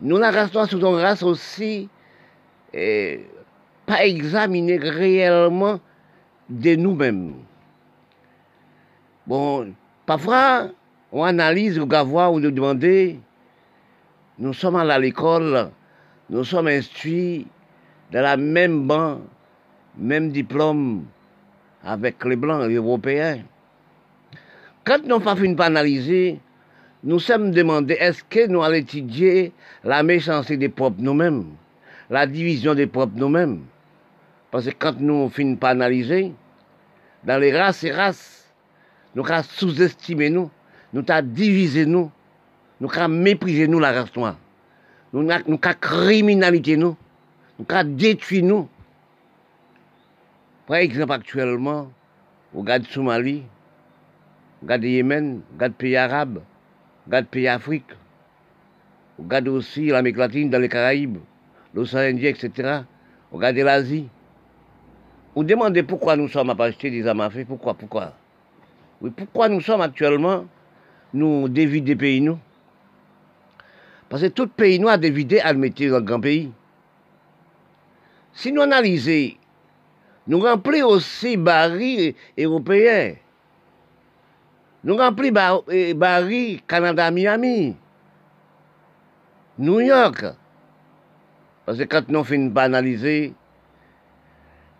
[0.00, 1.88] nous la race sous une race aussi,
[2.72, 5.80] pas examiner réellement
[6.48, 7.34] de nous-mêmes.
[9.26, 9.72] Bon,
[10.06, 10.68] parfois,
[11.12, 12.84] on analyse, on voir, on nous demande,
[14.38, 15.70] nous sommes à l'école,
[16.30, 17.46] nous sommes instruits
[18.12, 19.22] dans la même banque,
[19.96, 21.04] même diplôme
[21.82, 23.40] avec les Blancs, les Européens.
[24.84, 26.40] Quand nous faisons pas analyser,
[27.04, 29.52] nous sommes demandés est-ce que nous allons étudier
[29.84, 31.46] la méchanceté des propres nous-mêmes,
[32.10, 33.62] la division des propres nous-mêmes?
[34.50, 36.32] Parce que quand nous finissons pas analyser,
[37.24, 38.46] dans les races et races,
[39.14, 40.50] nous avons sous-estimé nous,
[40.92, 42.10] nous avons divisé nous,
[42.80, 46.96] nous avons méprisé nous la race nous avons criminalité nous
[47.58, 48.68] nous avons détruit nous.
[50.66, 51.90] Par exemple, actuellement,
[52.54, 53.42] regarde Somalie,
[54.62, 56.40] regarde Yémen, regarde pays arabes,
[57.08, 57.90] regarde pays Afrique,
[59.18, 61.18] regarde aussi l'Amérique latine dans les Caraïbes,
[61.72, 62.82] l'océan Indien, etc.
[63.32, 64.08] Regardez l'Asie.
[65.34, 68.12] Vous demandez pourquoi nous sommes à acheter des armes pourquoi, pourquoi?
[69.00, 70.46] Oui, pourquoi nous sommes actuellement,
[71.14, 72.38] nous dévider des pays, nous?
[74.08, 76.50] Parce que tout pays nous a dévidé mettre dans le grand pays.
[78.32, 79.34] Si nous analysons,
[80.26, 83.14] nous remplissons aussi barils européens.
[84.84, 87.76] Nous remplissons eh, barils Canada-Miami,
[89.58, 90.24] New York.
[91.66, 93.34] Parce que quand nous finissons pas analyser,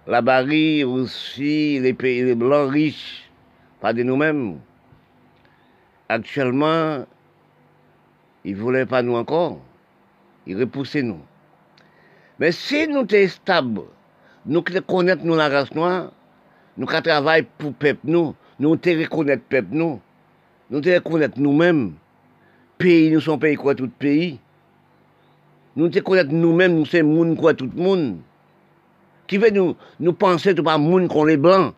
[0.07, 3.29] la baril aussi, les pays blancs riches,
[3.81, 4.61] pas de nous-mêmes,
[6.09, 7.05] actuellement,
[8.45, 9.59] ils ne voulaient pas nous encore.
[10.47, 11.21] Ils repoussaient nous.
[12.39, 13.83] Mais si nous sommes stables,
[14.47, 16.13] nous connaissons nous la race noire,
[16.77, 19.99] nous travaillons pour le peuple, nous, nou te rekonet pep nou,
[20.69, 21.93] nou te rekonet nou menm,
[22.79, 24.37] peyi nou son peyi kwa tout peyi,
[25.79, 28.17] nou te konet nou menm nou se moun kwa tout moun,
[29.31, 31.71] ki ve nou, nou panse tou pa moun kon le blan.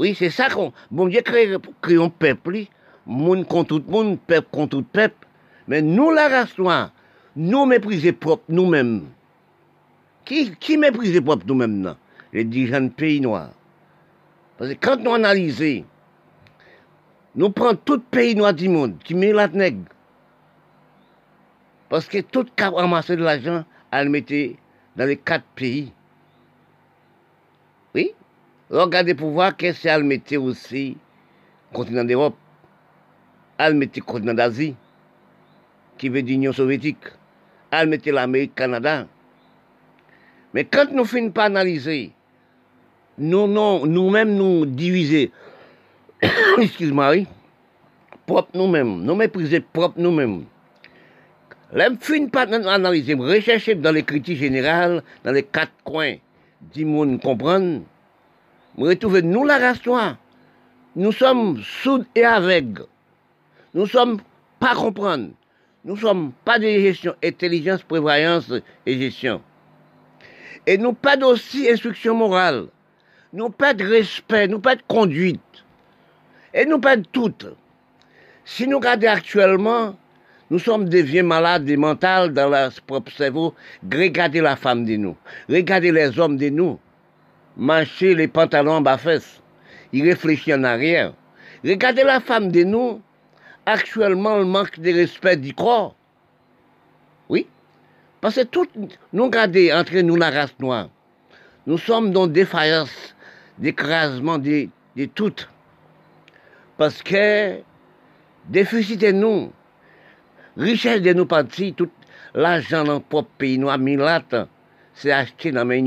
[0.00, 2.64] Oui, se sa kon, bon diye kreyon pep li,
[3.06, 5.14] moun kon tout moun, pep kon tout pep,
[5.70, 6.88] men nou la rastwa,
[7.38, 9.04] nou meprize prop nou menm.
[10.26, 12.00] Ki, ki meprize prop nou menm nan?
[12.34, 13.46] Le dijan peyi noa.
[14.80, 15.84] Quand nous analysons,
[17.34, 19.84] nous prenons tout pays noir du monde qui met la nègre.
[21.88, 24.56] Parce que tout cas ramasser de l'argent, elle mettait
[24.96, 25.92] dans les quatre pays.
[27.94, 28.12] Oui?
[28.70, 30.96] Regardez pour voir qu'est-ce qu'elle mettait aussi
[31.72, 32.36] continent d'Europe.
[33.58, 34.74] Elle mettait continent d'Asie,
[35.98, 37.04] qui veut dire Union soviétique.
[37.70, 39.06] Elle mettait l'Amérique, Canada.
[40.52, 42.12] Mais quand nous finissons pas analyser,
[43.18, 45.30] nous, non, nous-mêmes nous diviser,
[46.58, 47.24] excuse-moi,
[48.26, 50.44] propre nous-mêmes, nous mépriser propre nous-mêmes.
[51.72, 56.16] L'homme finit pas analyser, rechercher dans les critiques générales, dans les quatre coins
[56.72, 57.82] du monde comprendre,
[58.76, 59.80] nous retrouvons nous la race.
[60.96, 62.86] Nous sommes soudes et aveugles.
[63.72, 64.20] Nous sommes
[64.58, 65.30] pas comprendre.
[65.84, 68.52] Nous sommes pas de gestion, intelligence, prévoyance
[68.86, 69.42] et gestion.
[70.66, 72.68] Et nous pas d'aussi instruction morale.
[73.34, 75.40] Nous pas de respect, nous pas de conduite.
[76.54, 77.34] Et nous pas de tout.
[78.44, 79.96] Si nous regardons actuellement,
[80.50, 83.52] nous sommes des vieux malades des mentales dans leur propre cerveau.
[83.92, 85.16] Regardez la femme de nous.
[85.48, 86.78] Regardez les hommes de nous.
[87.56, 89.42] Marcher les pantalons bas fesses.
[89.92, 91.12] Ils réfléchissent en arrière.
[91.64, 93.02] Regardez la femme de nous.
[93.66, 95.96] Actuellement, le manque de respect du corps.
[97.28, 97.48] Oui.
[98.20, 98.68] Parce que tout,
[99.12, 100.88] nous regardez entre nous la race noire.
[101.66, 103.13] Nous sommes dans défaillance,
[103.58, 105.48] d'écrasement de, de toutes.
[106.76, 107.60] Parce que
[108.48, 109.52] déficit de nous,
[110.56, 111.90] richesse de nous partis, tout
[112.34, 114.22] l'argent dans le propre pays noir, milat,
[114.94, 115.82] c'est acheté dans les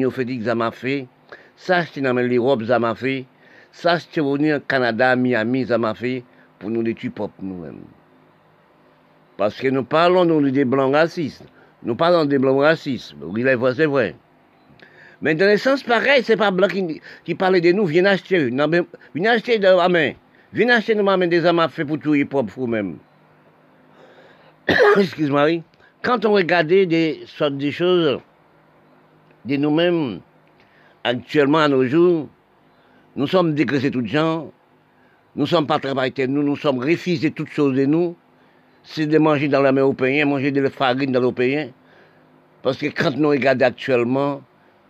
[0.56, 1.08] m'a fait,
[1.56, 3.26] c'est acheté dans l'Europe, ça m'a fait,
[3.72, 6.24] c'est acheté au Canada, Miami, ça m'a fait,
[6.60, 7.82] pour nous détruire nous-mêmes.
[9.38, 11.44] Parce que nous parlons nous, des blancs racistes.
[11.84, 13.14] Nous parlons des blancs racistes.
[13.76, 14.16] C'est vrai.
[15.22, 18.52] Mais dans le sens pareil, c'est pas blanc qui, qui parle de nous, viens acheter.
[18.52, 18.70] Non,
[19.16, 20.12] viens acheter de ma main.
[20.54, 22.98] Viens acheter de ma main des amas fait pour tuer propre vous-même.
[24.98, 25.62] Excuse-moi,
[26.02, 28.20] Quand on regarde des sortes de choses
[29.46, 30.20] de nous-mêmes,
[31.04, 32.28] actuellement à nos jours,
[33.16, 34.52] nous sommes dégraissés toutes gens,
[35.36, 38.16] nous ne sommes pas travaillés nous, nous sommes refusés toutes choses de nous,
[38.84, 41.70] c'est de manger dans la main européenne, manger de la farine dans l'européen.
[42.62, 44.42] Parce que quand nous regardons actuellement,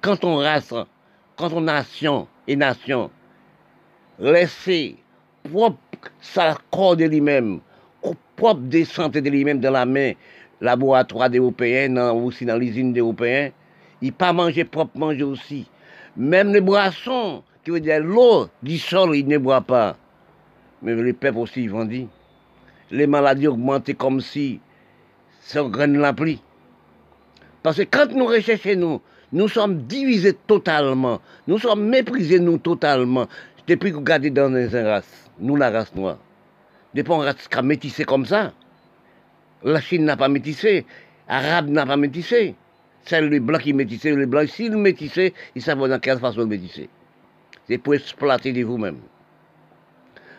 [0.08, 0.74] quand on race,
[1.36, 3.12] quand on nation et nation,
[4.17, 4.96] laisser
[5.43, 5.78] propre
[6.22, 7.60] sa corps de lui-même,
[8.38, 10.13] propre descente de lui-même dans la main,
[10.62, 13.50] laboratoire des Européens, aussi dans l'usine des Européens,
[14.02, 15.67] il pas manger propre manger aussi.
[16.15, 19.98] Même les boissons, qui veut dire l'eau du sol, il ne boit pas.
[20.82, 22.08] Mais les peuples aussi, ils dire
[22.91, 24.62] les maladies augmentent comme si
[25.41, 26.41] ça graine la pluie.
[27.62, 31.21] Parce que quand nous recherchons nous, nous sommes divisés totalement.
[31.47, 33.27] Nous sommes méprisés nous totalement.
[33.67, 36.17] Depuis que vous regardez dans les races, nous la race noire.
[36.93, 38.53] Depuis qu'on a métissé comme ça.
[39.63, 40.85] La Chine n'a pas métissé.
[41.27, 42.55] L'Arabe n'a pas métissé.
[43.03, 44.15] C'est les blancs qui métissaient.
[44.15, 46.89] Les blancs, s'ils métissaient, ils savent dans quelle façon métisser.
[47.67, 48.99] C'est pour exploiter de vous-même.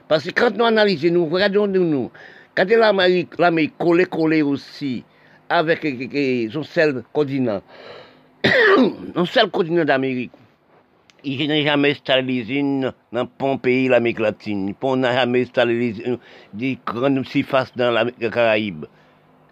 [0.07, 2.11] Parce que quand nous analysons, nous regardons nous,
[2.55, 5.05] quand l'Amérique collée, collée aussi
[5.51, 5.87] avec
[6.51, 7.63] son seul continent,
[9.15, 10.33] son seul continent d'Amérique,
[11.25, 14.75] il n'a jamais installé l'usine dans le pays l'Amérique latine.
[14.81, 15.95] Il n'a jamais installé
[16.55, 18.87] des grandes surfaces dans les Caraïbes.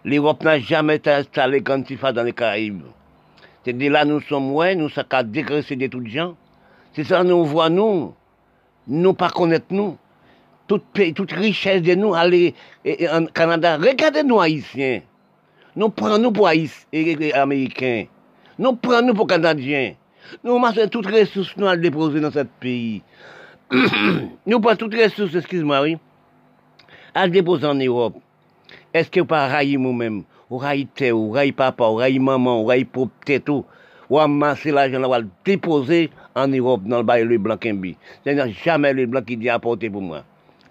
[0.05, 2.83] L'Europe n'a jamais installé de grandes surfaces dans les Caraïbes.
[3.65, 6.35] C'est de là nous sommes, ouais, nous sommes qu'à dégraisser de toutes gens.
[6.93, 8.13] C'est ça, nous voit nous,
[8.87, 9.31] nous pas
[9.71, 9.97] nous
[10.67, 12.53] toute, richesse de nous aller
[13.11, 13.77] en Canada.
[13.77, 15.01] Regardez-nous haïtiens.
[15.75, 18.05] Nous prenons-nous pour haïtiens américains.
[18.59, 19.93] Nous prenons-nous pour canadiens.
[20.43, 23.01] Nous massons toutes les ressources nous à déposer dans ce pays.
[24.45, 25.97] nous prenons toutes les ressources, excuse-moi, oui,
[27.13, 28.15] à déposer en Europe.
[28.93, 30.23] Est-ce que vous pas railler nous-mêmes?
[30.49, 33.09] Ou railler ou railler papa, ou railler maman, ou railler pour
[33.45, 33.65] tout
[34.09, 37.57] ou amasser l'argent, on le déposer en Europe, dans le bail le blanc
[38.23, 40.23] C'est jamais le blanc qui dit apporter pour moi.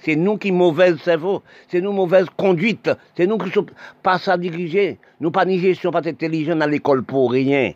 [0.06, 3.66] C'est nous qui mauvaise cerveau, c'est nous mauvaise conduite, c'est nous qui sommes
[4.04, 7.72] pas ça dirigés, nous pas ni gestion, pas intelligents à l'école pour rien.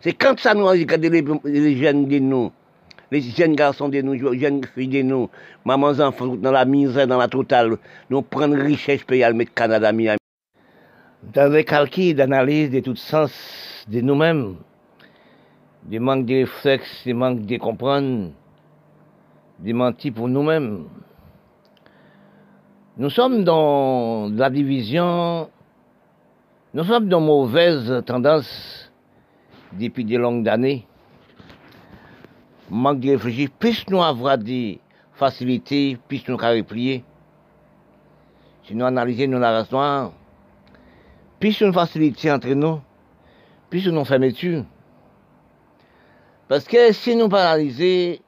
[0.00, 2.52] C'est quand ça nous regarde les, les jeunes de nous,
[3.10, 5.30] les jeunes garçons de nous, les jeunes filles de nous,
[5.64, 7.78] mamans enfants dans la misère, dans la totale,
[8.10, 10.18] nous prendre richesse y aller mettre Canada, Miami.
[11.32, 14.56] Dans les calculs d'analyse de tout sens de nous-mêmes,
[15.84, 18.30] des manques de réflexes, des manques de comprendre,
[19.58, 20.84] des mentis pour nous-mêmes.
[22.96, 25.48] Nous sommes dans la division,
[26.74, 28.90] nous sommes dans mauvaise tendance
[29.72, 30.86] depuis des longues années
[32.72, 34.80] manque de réfléchir, plus nous avoir des
[35.14, 37.04] facilités, plus nous carré replier.
[38.64, 40.12] Si nous analysons nos narrations,
[41.38, 42.80] plus une facilité entre nous,
[43.68, 44.64] plus nous fermeture.
[46.48, 48.18] Parce que si nous paralysons,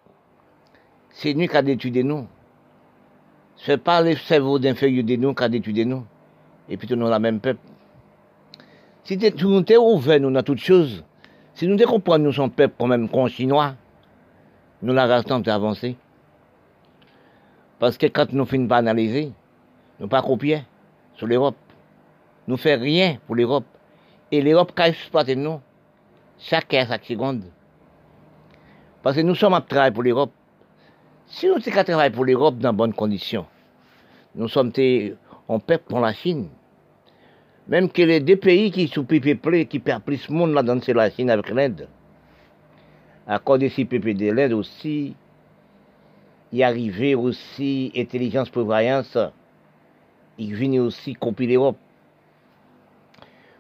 [1.11, 2.27] c'est nous qui avons étudié nous.
[3.65, 6.05] Ce n'est pas le cerveau d'inférieur de nous qui a étudié nous.
[6.69, 7.61] Et puis nous la même peuple.
[9.05, 11.03] Si nous sommes ouverts nous dans toutes choses,
[11.55, 13.75] si nous comprenons nous sommes peuple quand même chinois,
[14.83, 15.97] nous la restons avancée.
[17.79, 19.33] Parce que quand nous finissons par analyser,
[19.99, 20.65] nous pas copier
[21.15, 21.57] sur l'Europe.
[22.47, 23.65] Nous ne faisons rien pour l'Europe.
[24.31, 25.59] Et l'Europe qui exploité nous,
[26.39, 27.45] chaque heure, chaque seconde.
[29.03, 30.33] Parce que nous sommes à travailler pour l'Europe.
[31.27, 33.47] Si nous sommes travailler pour l'Europe dans bonnes conditions,
[34.35, 34.73] nous sommes
[35.49, 36.49] en peuple pour la Chine.
[37.69, 40.81] Même que les deux pays qui sont plus peuplés, qui perdent plus de monde là-dedans,
[40.83, 41.89] c'est la Chine avec l'Inde
[43.27, 45.15] à cause de CPP de l'aide aussi,
[46.53, 49.17] y arrivait aussi intelligence prévoyance,
[50.39, 51.79] il venait aussi copier l'Europe.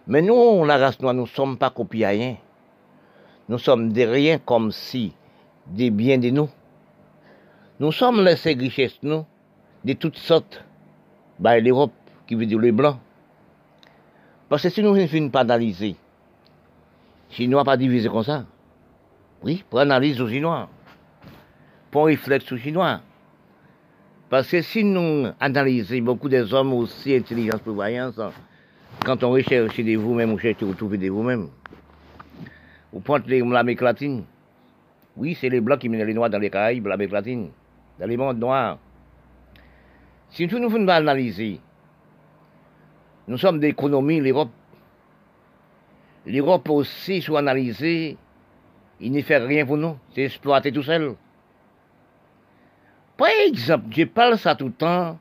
[0.07, 2.37] Mais nous, la race noire, nous ne sommes pas copiés rien.
[3.49, 5.15] Nous sommes des rien comme si
[5.67, 6.49] des biens de nous.
[7.81, 9.25] Nous sommes laissés richesses, nous,
[9.85, 10.64] de toutes sortes,
[11.42, 11.92] par l'Europe,
[12.27, 12.99] qui veut dire les Blancs.
[14.49, 18.44] Parce que si nous ne finissons pas nous n'avons pas divisé comme ça,
[19.42, 20.68] oui, pour analyse aux Chinois,
[21.90, 23.01] pour réflexe aux Chinois.
[24.31, 28.18] Parce que si nous analysons beaucoup des hommes aussi intelligence prévoyance,
[29.05, 31.49] quand on recherche de vous-même, on cherche à retrouver de vous-même.
[32.92, 34.25] Vous prenez l'Amérique latine.
[35.16, 37.51] Oui, c'est les blancs qui mènent les noirs dans les Caraïbes, l'Amérique latine,
[37.99, 38.79] dans les mondes noirs.
[40.35, 41.61] Si nous nous analyser,
[43.29, 44.51] nous sommes d'économie, l'Europe.
[46.27, 48.16] L'Europe aussi, soit analysée,
[49.01, 51.14] il ne fait rien pour nous, c'est exploiter tout seul.
[53.16, 55.20] Par exemple, je parle ça tout le temps,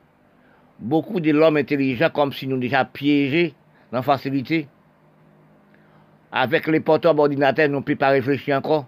[0.80, 3.54] beaucoup de l'homme intelligent comme si nous déjà piégés
[3.92, 4.66] dans la facilité.
[6.32, 8.86] Avec les portables ordinateurs, nous ne pouvons pas réfléchir encore.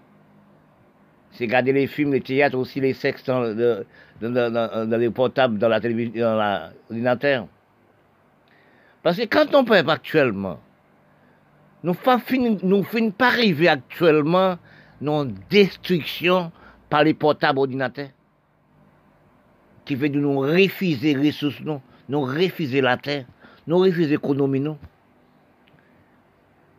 [1.31, 3.55] C'est garder les films, les théâtres, aussi les sexes dans,
[4.21, 7.47] les portables, dans la télévision, dans l'ordinateur.
[9.03, 10.59] Parce que quand on peut actuellement,
[11.83, 12.19] nous ne
[12.83, 14.57] finissons pas arriver actuellement
[14.99, 16.51] non destruction
[16.89, 18.09] par les portables ordinateurs
[19.87, 23.25] qui de nous refuser les ressources, nous, nous refuser la terre,
[23.65, 24.77] nous refuser l'économie, nous.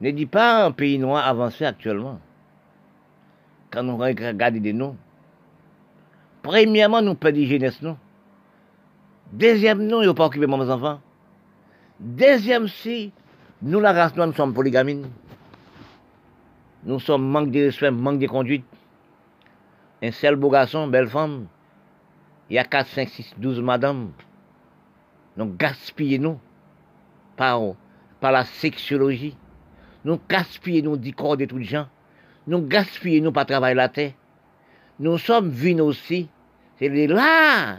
[0.01, 2.21] Ne dit pas un pays noir avancé actuellement.
[3.71, 4.97] Quand nous regardons de nous.
[6.43, 7.97] Premièrement, nous perdons jeunesse, nous.
[9.33, 11.01] Deuxième, nous, nous pas occupé mes enfants.
[12.01, 13.13] Deuxième, si,
[13.61, 15.09] nous, la race nous sommes polygamines.
[16.85, 18.65] Nous sommes manque de respect, manque de conduite.
[20.03, 21.47] Un seul beau garçon, belle femme.
[22.49, 24.13] Il y a 4, 5, 6, 12 madames.
[25.37, 26.41] Nous gaspillons nous
[27.37, 27.61] par,
[28.21, 29.37] par la sexologie.
[30.05, 31.89] Nous gaspillons nous corps de tous les gens.
[32.47, 34.13] Nous gaspillons nous par travailler la terre.
[35.01, 36.29] Nous sommes venus aussi.
[36.79, 37.79] C'est là,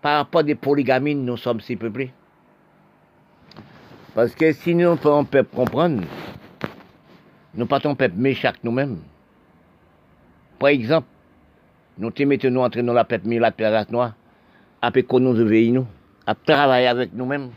[0.00, 2.12] par rapport des polygamies, nous sommes si peuplés.
[4.14, 6.02] Parce que si nous, on peut comprendre,
[7.54, 8.98] nous partons peuple méchant nous-mêmes.
[10.58, 11.08] Par exemple,
[11.98, 14.14] nous te mettons entre nous la peuple la race noire,
[14.80, 15.86] après qu'on nous veille nous,
[16.26, 17.50] à travailler avec nous-mêmes,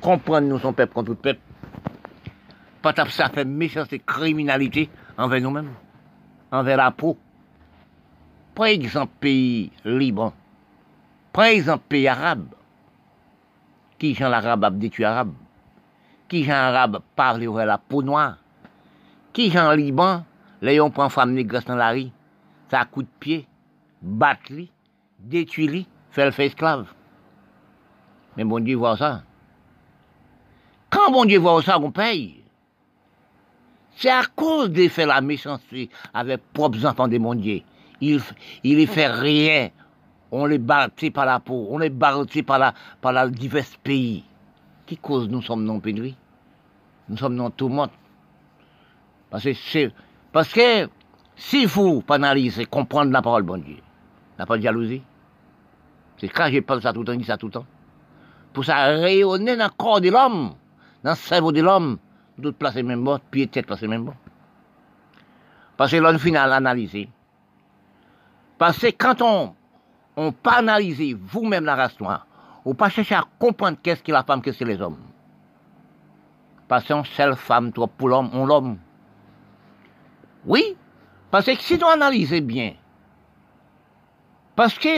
[0.00, 1.40] comprendre nous son peuple contre tout peuple.
[2.80, 5.72] Pas ça fait méchanceté, criminalité envers nous-mêmes,
[6.50, 7.18] envers la peau.
[8.56, 10.32] Par exemple, pays Liban,
[11.30, 12.46] par exemple, pays arabe,
[13.98, 15.34] qui gens l'arabe a détruit arabe,
[16.26, 18.38] qui gens arabe parle la peau noire,
[19.34, 20.24] qui en Liban,
[20.62, 22.08] là, on prend femme négresse dans la rue,
[22.70, 23.46] ça coup de pied,
[24.00, 26.86] détruire lui, fait le fait esclave.
[28.38, 29.22] Mais bon Dieu voit ça.
[30.88, 32.42] Quand bon Dieu voit ça, on paye?
[33.96, 37.60] C'est à cause de faire la méchanceté avec propres enfants de mon Dieu.
[38.00, 38.20] Il,
[38.64, 39.70] il ne fait rien.
[40.30, 44.24] On les bâtit par la peau, on les bâtit par la, par la divers pays.
[44.84, 46.16] Qui cause nous sommes non pénurie?
[47.08, 47.86] Nous sommes non tout le.
[49.30, 49.90] Parce que,
[50.32, 50.88] parce que
[51.36, 53.76] S'il faut analyser, comprendre la parole, bon Dieu,
[54.38, 55.02] n'a pas de jalousie.
[56.16, 57.66] C'est quand je parle ça tout le temps, je dis ça tout le temps.
[58.54, 60.54] Pour ça rayonner dans le corps de l'homme,
[61.04, 61.98] dans le cerveau de l'homme,
[62.38, 64.14] d'autres placer même bon, pied tête placer même bon.
[65.76, 67.10] Parce que l'homme final analysé.
[68.58, 69.54] Parce que quand on
[70.16, 72.26] on pas analysé vous-même la race noire,
[72.64, 74.98] on pas chercher à comprendre qu'est-ce que la femme, qu'est-ce que les hommes.
[76.66, 78.78] Parce qu'on seule femme, toi, pour l'homme, on l'homme.
[80.46, 80.76] Oui,
[81.30, 82.74] parce que si on analyse bien,
[84.56, 84.88] parce que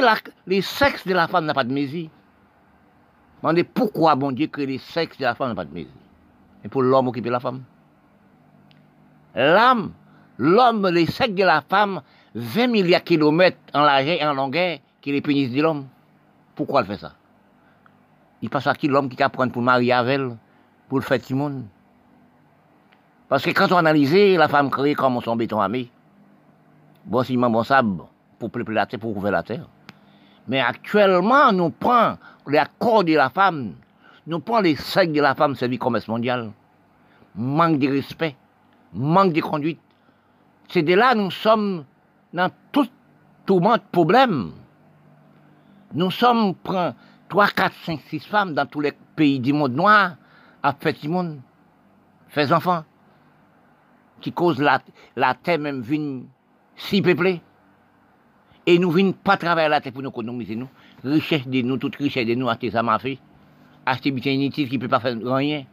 [0.47, 2.09] les sexes de la femme n'a pas de mesure,
[3.43, 5.91] demandez pourquoi, bon Dieu, que les sexes de la femme n'ont pas de mesure?
[6.65, 7.65] Et pour l'homme occuper la femme.
[9.35, 9.93] L'âme,
[10.39, 12.03] l'homme, les sexes de la femme,
[12.39, 15.87] 20 milliards de kilomètres en largeur et en longueur, qui les pénis de l'homme.
[16.55, 17.13] Pourquoi elle fait ça?
[18.41, 20.37] Il passe à qui l'homme qui apprend pour marier avec elle,
[20.89, 21.65] pour le faire monde?
[23.29, 25.91] Parce que quand on analyse, la femme crée comme son béton ami.
[27.05, 28.03] Bon ciment, bon sable,
[28.39, 29.67] pour peupler la terre, pour couvrir la terre.
[30.47, 33.75] Mais actuellement, nous prenons les accords de la femme,
[34.27, 36.53] nous prenons les sexes de la femme, c'est le commerce mondial.
[37.35, 38.37] Manque de respect,
[38.95, 39.81] manque de conduite.
[40.69, 41.85] C'est de là nous sommes
[42.33, 42.87] dans tout
[43.47, 44.53] tourment de problèmes.
[45.95, 46.95] Nous sommes, prend
[47.29, 50.17] 3, 4, 5, 6 femmes dans tous les pays du monde noir,
[50.63, 51.41] à faire du monde,
[52.51, 52.85] enfants,
[54.21, 54.81] qui causent la,
[55.17, 56.27] la terre même vine
[56.77, 57.41] si peuplée.
[58.67, 60.69] Et nous venons pas travailler la terre pour nous économiser, nous.
[61.03, 63.19] Richesse de nous, toute richesse de nous, acheter ça m'a fait.
[63.87, 65.65] Acheter bien inutile qui ne peut pas faire rien.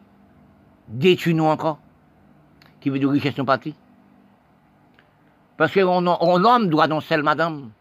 [0.87, 1.79] Détruire nous encore.
[2.79, 3.75] Qui veut de richesse nous partie.
[5.57, 7.71] Parce qu'on on homme doit donc seul madame.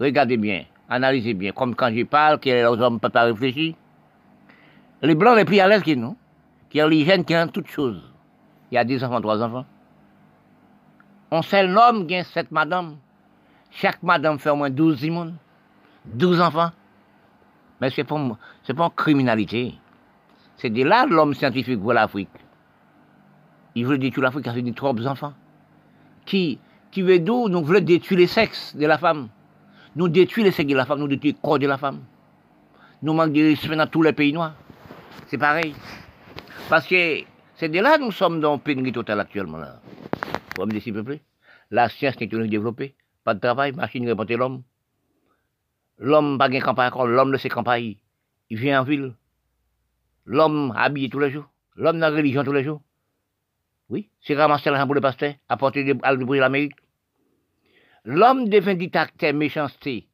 [0.00, 3.74] Regardez bien analysez bien, comme quand je parle, que les hommes ne peuvent pas réfléchir.
[5.02, 6.16] Les blancs les plus à l'aise que nous,
[6.70, 8.02] qui ont l'hygiène, qui ont toutes choses.
[8.70, 9.66] Il y a deux enfants, trois enfants.
[11.30, 12.96] On sait l'homme qui a sept madames.
[13.70, 15.34] Chaque madame fait au moins douze immunes,
[16.04, 16.70] douze enfants.
[17.80, 18.16] Mais ce n'est pas,
[18.76, 19.74] pas une criminalité.
[20.56, 22.28] C'est de là l'homme scientifique pour l'Afrique.
[23.74, 25.34] Il veut détruire l'Afrique avec des trop enfants.
[26.26, 26.58] Qui,
[26.90, 29.28] qui veut d'où nous voulons détruire les sexes de la femme.
[29.96, 32.00] Nous détruisons les sexes de la femme, nous détruisons le corps de la femme.
[33.02, 34.54] Nous manquons de respect dans tous les pays noirs.
[35.26, 35.74] C'est pareil.
[36.68, 37.20] Parce que
[37.56, 39.58] c'est de là que nous sommes dans une pénurie totale actuellement.
[39.58, 39.80] Là.
[40.56, 41.20] Vous me dire s'il vous plaît
[41.70, 42.94] La science technologique développée,
[43.24, 44.62] pas de travail, machine répondre l'homme.
[45.98, 47.96] L'homme pas de campagne encore, l'homme de ses campagnes.
[48.50, 49.14] Il vient en ville.
[50.26, 51.48] L'homme habillé tous les jours.
[51.76, 52.80] L'homme dans la religion tous les jours.
[53.90, 56.76] Oui, c'est ramasser l'argent pour le pasteur, apporter à l'Amérique.
[58.04, 60.08] L'homme devient dictateur méchanceté.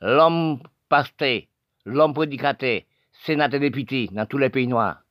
[0.00, 1.42] L'homme pasteur,
[1.84, 2.82] l'homme prédicateur,
[3.24, 5.02] sénateur député dans tous les pays noirs.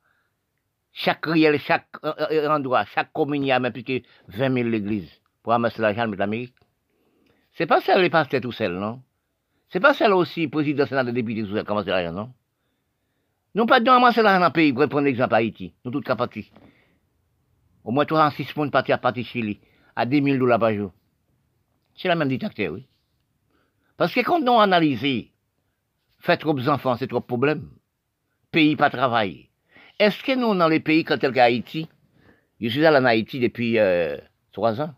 [0.93, 4.53] Chaque riel, chaque euh, euh, endroit, chaque commune, il y a même plus que 20
[4.53, 5.09] 000 l'église
[5.43, 6.55] pour ramasser l'argent de l'Amérique.
[7.53, 9.01] C'est pas celle les pasteurs tout seul, non?
[9.69, 12.33] C'est pas celle aussi, président, sénateur, député tout seul, c'est l'argent, non?
[13.53, 15.73] Nous pas de ramasser l'argent dans le pays, pour prendre l'exemple Haïti.
[15.83, 16.31] Nous tous capables.
[17.87, 19.61] Au moins 36 personnes partis à Chili,
[19.95, 20.91] à 10 000 dollars par jour.
[21.95, 22.85] C'est la même dictature, oui.
[23.95, 25.29] Parce que quand on analyse,
[26.19, 27.69] fait trop d'enfants, c'est trop de problèmes.
[28.51, 29.47] Pays pas travail.
[29.97, 31.87] Est-ce que nous, dans les pays comme tel qu'Haïti,
[32.59, 34.17] je suis allé en Haïti depuis euh,
[34.51, 34.93] trois ans,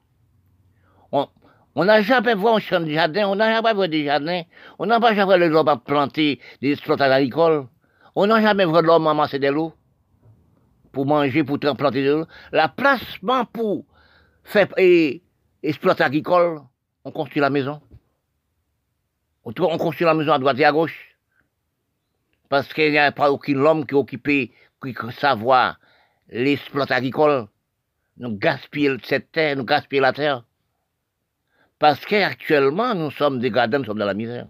[1.12, 4.42] on n'a jamais vu un champ de jardin, on n'a jamais vu des jardins,
[4.80, 7.68] on n'a pas jamais vu l'homme planter des exploitations agricoles,
[8.16, 9.74] on n'a jamais vu l'homme amasser de l'eau
[10.92, 12.26] pour manger, pour planter de l'eau.
[12.52, 13.86] La placement pour
[14.44, 15.22] faire et,
[15.64, 16.62] exploiter agricole,
[17.04, 17.82] on construit la maison.
[19.44, 21.18] On construit la maison à droite et à gauche.
[22.50, 25.80] Parce qu'il n'y a pas aucun homme qui occupe, qui savoir
[26.30, 27.48] l'exploitation agricole.
[28.18, 30.44] Nous gaspillons cette terre, nous gaspillons la terre.
[31.78, 34.48] Parce qu'actuellement, nous sommes dégradés, nous sommes dans la misère.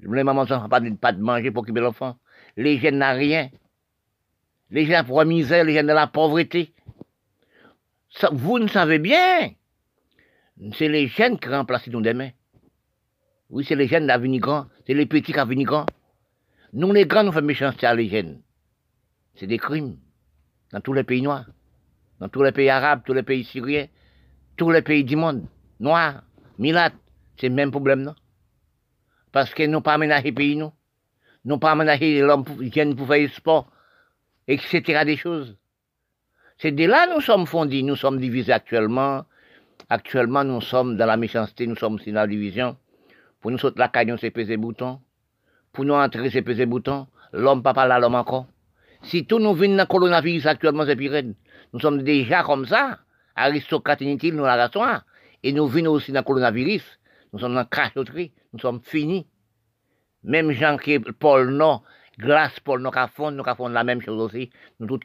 [0.00, 2.16] Les mamans n'ont pas, pas de manger pour occuper l'enfant.
[2.56, 3.50] Les jeunes n'ont rien.
[4.72, 6.74] Les jeunes pour la misère, les jeunes de la pauvreté.
[8.32, 9.52] vous ne savez bien
[10.74, 12.30] c'est les jeunes qui remplacent nos demain.
[13.50, 15.86] Oui, c'est les jeunes d'avenir grand, c'est les petits qui avenir.
[16.72, 18.40] Nous, les grands, nous faisons méchanceté à les jeunes.
[19.34, 19.98] C'est des crimes.
[20.72, 21.46] Dans tous les pays noirs,
[22.18, 23.88] dans tous les pays arabes, tous les pays syriens,
[24.56, 25.46] tous les pays du monde,
[25.80, 26.22] noirs,
[26.58, 26.94] milates,
[27.36, 28.14] c'est le même problème, non?
[29.32, 30.72] Parce que nous pas aménagé pays, nous.
[31.44, 33.71] Nous pas aménagé l'homme jeune pour faire sport,
[34.52, 35.04] etc.
[35.04, 35.56] des choses.
[36.58, 39.24] C'est de là que nous sommes fondés, nous sommes divisés actuellement,
[39.88, 42.76] Actuellement, nous sommes dans la méchanceté, nous sommes dans la division.
[43.40, 45.00] Pour nous sauter la caille, c'est peser bouton.
[45.72, 47.06] Pour nous entrer, c'est peser bouton.
[47.32, 48.46] L'homme pas là, l'homme encore.
[49.02, 51.22] Si tout nous vient dans le coronavirus actuellement, c'est pire.
[51.72, 53.00] Nous sommes déjà comme ça,
[53.34, 54.82] aristocrates inutiles, nous la raison.
[55.42, 56.98] Et nous venons aussi dans le coronavirus.
[57.32, 58.32] Nous sommes dans cachotterie.
[58.52, 59.26] Nous sommes finis.
[60.22, 60.98] Même gens qui
[62.64, 64.50] Paul Nord, qui font, nous font la même chose aussi.
[64.80, 64.98] Nous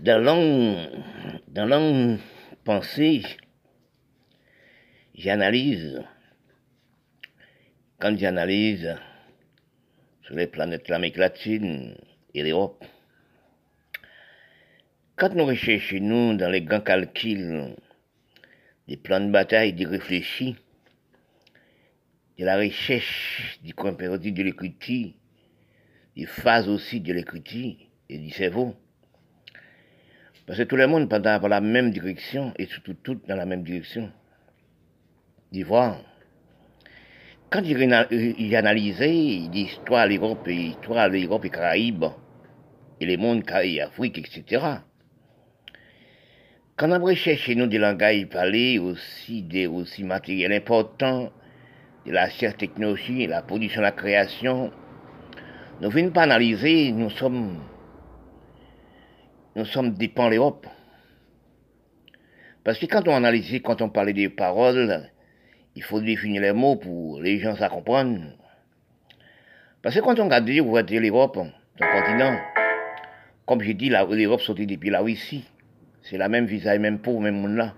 [0.00, 0.88] Dans longue,
[1.48, 2.18] dans longue
[2.64, 3.22] pensée,
[5.14, 6.02] j'analyse.
[7.98, 8.96] Quand j'analyse
[10.22, 11.96] sur les planètes l'Amérique latine
[12.34, 12.84] et l'Europe,
[15.16, 17.74] quand nous recherchons, nous, dans les grands calculs,
[18.86, 20.56] des plans de bataille, des réfléchis,
[22.38, 25.12] de la recherche du comparatif de l'écriture,
[26.16, 27.74] des phases aussi de l'écriture
[28.08, 28.74] et du cerveau.
[30.46, 33.46] Parce que tout le monde pendant dans la même direction et surtout tout dans la
[33.46, 34.10] même direction.
[35.52, 36.00] D'Ivoire.
[37.50, 39.10] Quand il analysé
[39.52, 42.06] l'histoire de l'Europe, l'histoire de l'Europe et Caraïbes,
[43.00, 44.64] et les mondes Caraïbes, Afrique, etc.,
[46.76, 51.32] quand on recherche nous des langages parlés, aussi des aussi matériels importants,
[52.04, 54.72] de la science technologie, la production, la création,
[55.80, 57.60] nous venons pas analyser, nous sommes,
[59.54, 60.66] nous sommes dépendants de l'Europe.
[62.64, 65.10] Parce que quand on analyse, quand on parlait des paroles,
[65.74, 68.20] il faut définir les mots pour les gens ça comprendre.
[69.82, 71.38] Parce que quand on regarde l'Europe,
[71.78, 72.38] son continent,
[73.44, 75.44] comme j'ai dit, l'Europe sortait depuis la Russie.
[76.02, 77.74] C'est la même visa et même peau, même monde là.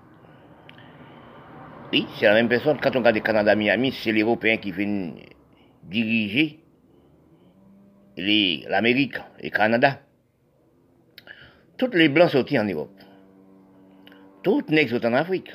[1.93, 2.79] Oui, c'est la même personne.
[2.81, 5.13] Quand on regarde le Canada Miami, c'est l'Européen qui vient
[5.83, 6.61] diriger
[8.19, 10.01] l'Amérique, le Canada.
[11.77, 12.91] Tous les Blancs sont en Europe.
[14.43, 15.53] Tous les nègres sont en Afrique.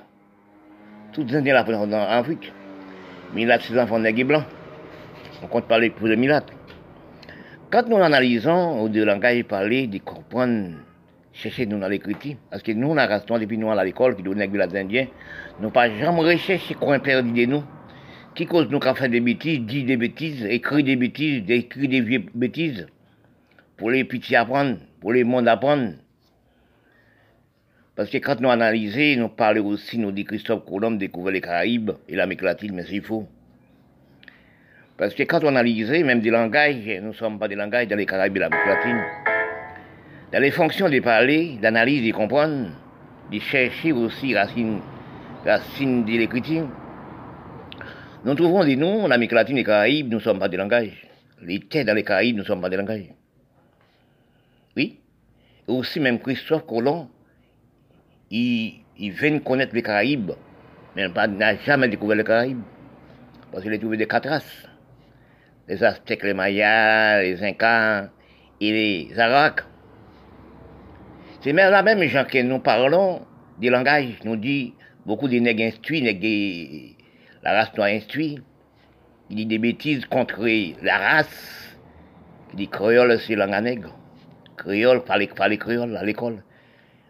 [1.11, 2.51] Tous les Indiens sont en Afrique.
[3.33, 4.45] Milat, ses enfants nègres et blancs.
[5.41, 6.45] On compte parler pour les Milat.
[7.69, 10.75] Quand nous analysons, au de langage parler, de comprendre
[11.33, 12.35] chercher nous dans l'écriture.
[12.49, 15.07] Parce que nous, la race depuis nous à l'école, qui donnait les Indiens,
[15.59, 17.63] nous pas jamais recherché qu'on perdu de nous.
[18.35, 22.01] Qui cause nous qu'à faire des bêtises, dit des bêtises, écrit des bêtises, écrit des
[22.01, 22.87] vieilles bêtises.
[23.77, 25.93] Pour les petits apprendre, pour les mondes apprendre.
[27.95, 31.91] Parce que quand nous analysons, nous parlons aussi, nous dit Christophe Colomb découvert les Caraïbes
[32.09, 33.27] et l'Amérique latine, mais c'est faux.
[34.97, 37.95] Parce que quand on analyse, même des langages, nous ne sommes pas des langages dans
[37.95, 39.01] les Caraïbes et l'Amérique latine.
[40.31, 42.69] Dans les fonctions de parler, d'analyse, de comprendre,
[43.31, 44.79] de chercher aussi racine,
[45.45, 46.67] racine de l'écriture,
[48.25, 51.07] nous trouvons des noms en Amérique latine et Caraïbes, nous ne sommes pas des langages.
[51.41, 53.09] Les têtes dans les Caraïbes, nous ne sommes pas des langages.
[54.77, 54.99] Oui?
[55.67, 57.09] Et aussi, même Christophe Colomb,
[58.31, 60.31] il, il vient connaître les Caraïbes,
[60.95, 62.61] mais il n'a jamais découvert les Caraïbes.
[63.51, 64.41] Parce qu'il a trouvé des quatre.
[65.67, 68.09] Les Aztèques, les Mayas, les Incas
[68.59, 69.63] et les Araques.
[71.41, 73.21] C'est même la même gens que nous parlons
[73.59, 74.73] des langages, nous dit
[75.05, 76.01] beaucoup de nègres instruits,
[77.43, 78.41] la race noire instruite.
[79.29, 80.45] Il dit des bêtises contre
[80.83, 81.75] la race.
[82.51, 83.95] Il dit créole, c'est langue nègre.
[84.57, 86.43] Créole, parler, les créole à l'école.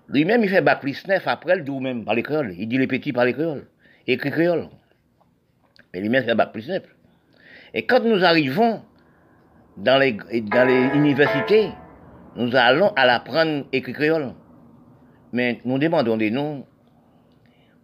[0.10, 2.54] Lui-même, il fait bac plus neuf après le d'où même par les créoles.
[2.58, 3.68] Il dit les petits par les créoles.
[4.08, 4.70] Écrit créole.
[5.94, 6.84] Mais lui-même fait bac plus neuf.
[7.74, 8.82] Et quand nous arrivons
[9.78, 11.70] dans les, dans les universités,
[12.36, 14.34] nous allons à l'apprendre écrit créole.
[15.32, 16.66] Mais nous demandons de nous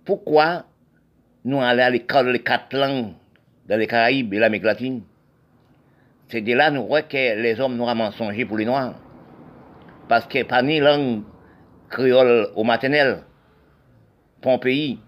[0.05, 0.65] pourquoi
[1.45, 3.13] nous allons à l'école les quatre langues
[3.67, 5.01] dans les Caraïbes et l'Amérique latine.
[6.27, 8.95] C'est de là nous voyons que les hommes ont mensongé pour les Noirs.
[10.07, 11.23] Parce que pas ni langue
[11.89, 13.23] créole au maternel,
[14.41, 14.99] pour un pays.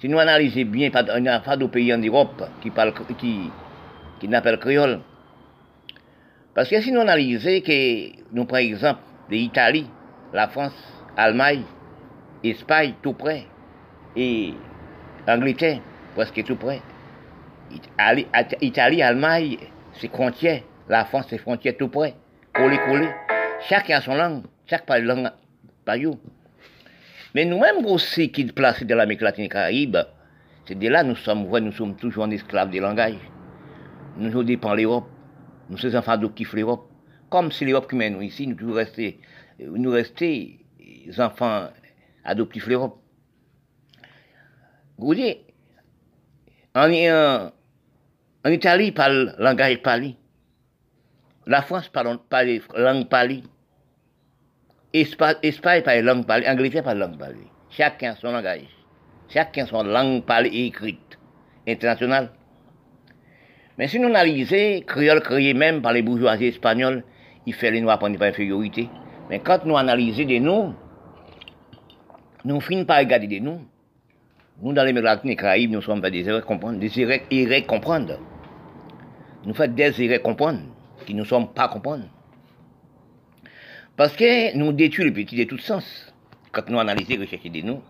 [0.00, 4.28] Si nous analysons bien, il n'y a pas de pays en Europe qui, parle, qui,
[4.28, 5.00] n'appelle créole.
[6.54, 9.86] Parce que si nous analysons que nous, par exemple, l'Italie,
[10.32, 10.72] la France,
[11.16, 11.64] l'Allemagne,
[12.44, 13.44] l'Espagne, tout près,
[14.16, 14.54] et
[15.28, 15.80] l'Angleterre,
[16.14, 16.80] presque tout près.
[18.60, 19.58] Italie, Allemagne,
[19.92, 20.62] c'est frontière.
[20.88, 22.14] La France, c'est frontière tout près.
[22.54, 23.08] Collé, collé.
[23.68, 24.44] Chacun a son langue.
[24.66, 25.30] Chaque parle langue
[27.34, 29.98] Mais nous-mêmes aussi qui placés dans l'Amérique latine et Caraïbe,
[30.66, 33.18] c'est de là nous sommes, nous sommes toujours en esclaves des langages.
[34.16, 35.08] Nous nous dépendons de l'Europe.
[35.68, 36.90] Nous sommes enfants qui l'Europe.
[37.28, 39.20] Comme c'est l'Europe qui mène nous ici, nous devons rester,
[39.60, 40.58] nous rester
[41.18, 41.68] enfants
[42.24, 42.98] adoptifs l'Europe.
[44.98, 45.46] Vous voyez,
[46.74, 47.52] en, en,
[48.44, 50.16] en Italie, parle langage pali.
[51.46, 53.44] La France parle, parle langue pali.
[54.92, 56.48] Espagne, parle langue pali.
[56.48, 57.46] Angleterre parle langue pali.
[57.70, 58.66] Chacun son langage.
[59.28, 61.18] Chacun son langue parlée écrite.
[61.66, 62.30] Internationale.
[63.76, 67.04] Mais si nous analysons, créole créé même par les bourgeoisies espagnoles,
[67.46, 68.88] il fait les noirs prendre par infériorité.
[69.30, 70.74] Mais quand nous analysons des noms,
[72.44, 73.60] nous finissons par regarder des noms.
[74.60, 78.18] Nous, dans les Caraïbes, nous sommes des comprendre, des comprendre.
[79.44, 80.62] Nous faisons des comprendre,
[81.06, 82.06] qui ne sommes pas comprendre.
[83.96, 86.12] Parce que nous détruisons les petits de tout sens.
[86.50, 87.80] Quand nous analysons, recherchons de nous,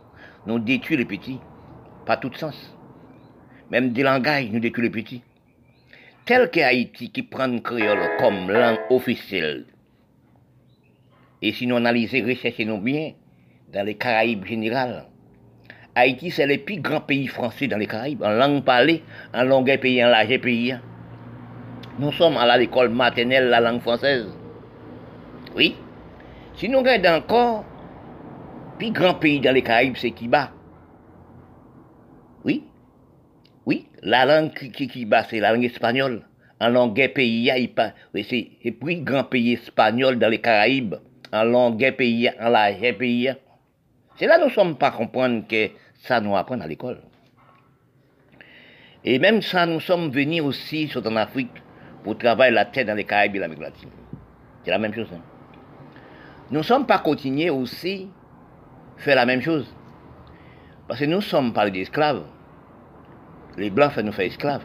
[0.46, 1.40] nous détruisons les petits,
[2.04, 2.76] pas tout sens.
[3.70, 5.22] Même des langages, nous détruisons les petits.
[6.26, 9.64] Tel que Haïti qui prend le créole comme langue officielle.
[11.40, 13.12] Et si nous analysons, recherchons bien,
[13.72, 15.06] dans les Caraïbes générales,
[15.98, 19.02] Haïti, c'est le plus grand pays français dans les Caraïbes, en langue parlée,
[19.34, 20.78] en longueur pays, en largeur pays.
[21.98, 24.26] Nous sommes à l'école maternelle, la langue française.
[25.56, 25.74] Oui.
[26.54, 27.64] Si nous regardons encore,
[28.78, 30.52] plus grand pays dans les Caraïbes, c'est Kiba.
[32.44, 32.62] Oui.
[33.66, 36.22] Oui, la langue Kiba, c'est la langue espagnole.
[36.60, 37.50] En longueur pays,
[38.14, 40.94] c'est le plus grand pays espagnol dans les Caraïbes.
[41.32, 43.32] En longueur pays, en largeur pays.
[44.16, 45.68] C'est là que nous ne sommes pas comprendre que
[45.98, 47.00] ça nous apprend à l'école.
[49.04, 51.50] Et même ça, nous sommes venus aussi en Afrique
[52.02, 53.90] pour travailler la terre dans les Caraïbes et l'Amérique latine.
[54.64, 55.08] C'est la même chose.
[55.14, 55.20] Hein.
[56.50, 58.08] Nous ne sommes pas continués aussi
[58.96, 59.72] faire la même chose.
[60.86, 62.22] Parce que nous sommes pas des esclaves.
[63.56, 64.64] Les Blancs font nous faire esclaves.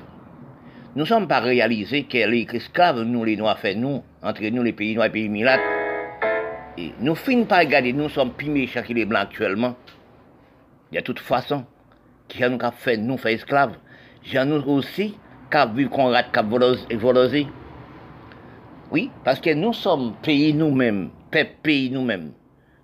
[0.95, 4.63] Nous ne sommes pas réalisés que les esclaves, nous, les Noirs, fait nous, entre nous,
[4.63, 5.59] les pays noirs et les pays milates.
[6.77, 9.75] Et nous finissons par regarder, nous sommes plus méchants que les Blancs actuellement.
[10.93, 11.65] De toute façon,
[12.27, 13.75] qui a nous fait nous faire esclaves.
[14.23, 15.15] J'ai nous aussi
[15.49, 17.47] qu'a vu qu'on rate qu'a volosé.
[18.91, 22.31] Oui, parce que nous sommes pays nous-mêmes, peuple pays nous-mêmes,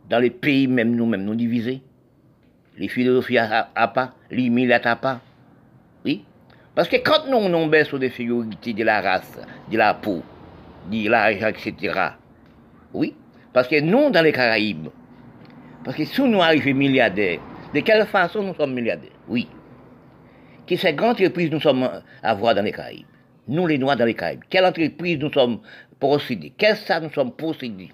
[0.10, 1.84] dans les pays même nous-mêmes, nous divisés.
[2.78, 5.22] Les philosophies à, pas, les militaires à pas.
[6.04, 6.24] Oui,
[6.74, 9.40] parce que quand nous nous baissons des figurités de la race,
[9.72, 10.24] de la peau,
[10.90, 11.94] de l'argent, etc.
[12.94, 13.14] Oui,
[13.54, 14.88] parce que nous, dans les Caraïbes,
[15.84, 17.40] parce que si nous arrivons milliardaires,
[17.74, 19.12] de quelle façon nous sommes milliardaires?
[19.28, 19.48] Oui.
[20.68, 21.90] Que ces grandes nous sommes
[22.22, 23.06] à voir dans les Caraïbes
[23.48, 24.44] Nous, les Noirs dans les Caraïbes.
[24.50, 25.60] Quelle entreprise nous sommes
[26.00, 27.90] possédés Qu'est-ce que nous sommes possédés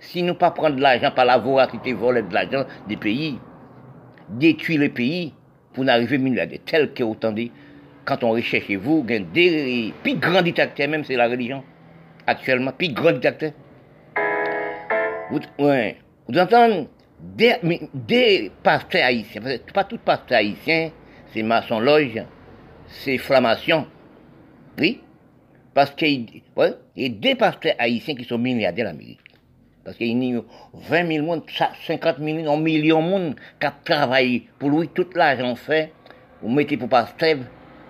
[0.00, 3.38] Si nous pas prendre de l'argent par la voracité, voler de l'argent des pays,
[4.28, 5.34] détruire les pays
[5.72, 7.50] pour n'arriver milliardaires, tel que autant dit,
[8.04, 11.62] quand on recherche vous, des plus grands dictateurs, même c'est la religion,
[12.26, 13.52] actuellement, plus grands dictateurs.
[15.58, 15.96] Ouais,
[16.28, 16.88] vous entendez?
[17.22, 20.90] Des, pasteurs haïtiens, parce que pas tout pasteur haïtien,
[21.32, 22.22] c'est maçon loge,
[22.86, 23.86] c'est flammation.
[24.78, 25.00] Oui,
[25.74, 29.20] parce qu'il ouais, y a des pasteurs haïtiens qui sont milliardaires en Amérique.
[29.84, 30.42] Parce qu'il y a
[30.74, 31.42] 20 000 monde,
[31.86, 35.92] 50 000, 1 million de monde qui travaillent pour lui, tout l'argent fait,
[36.42, 37.38] vous mettez pour pasteur,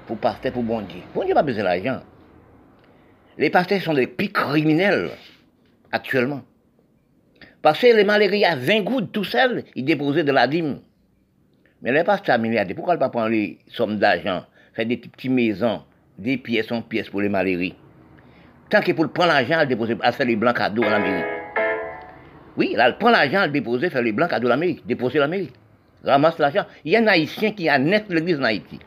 [0.07, 1.01] pour pasteur, pour bon Dieu.
[1.15, 2.01] Bon Dieu pas besoin d'argent.
[3.39, 5.11] Les pasteurs sont des pics criminels,
[5.93, 6.43] actuellement.
[7.63, 10.81] Parce que les malheureux à 20 gouttes tout seul, ils déposaient de la dîme.
[11.83, 14.45] Mais les pasteurs milliardaires, pourquoi ne pas prendre les sommes d'argent,
[14.75, 15.83] faire des petites maisons,
[16.19, 17.73] des pièces en pièces pour les malheureux?
[18.71, 21.25] Tant que pour prendre l'argent, déposer, à faire les blancs cadeaux en Amérique.
[22.57, 25.53] Oui, là, elle prend l'argent, elle déposer, faire les blancs cadeaux en Amérique, déposer l'Amérique.
[26.05, 26.65] Ramasse l'argent.
[26.85, 28.79] Il y a un haïtien qui a net l'église en Haïti.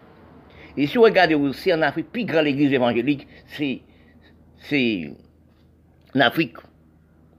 [0.76, 3.82] Et si vous regardez aussi en Afrique, plus grande l'église évangélique, c'est,
[4.58, 5.12] c'est,
[6.16, 6.58] en Afrique.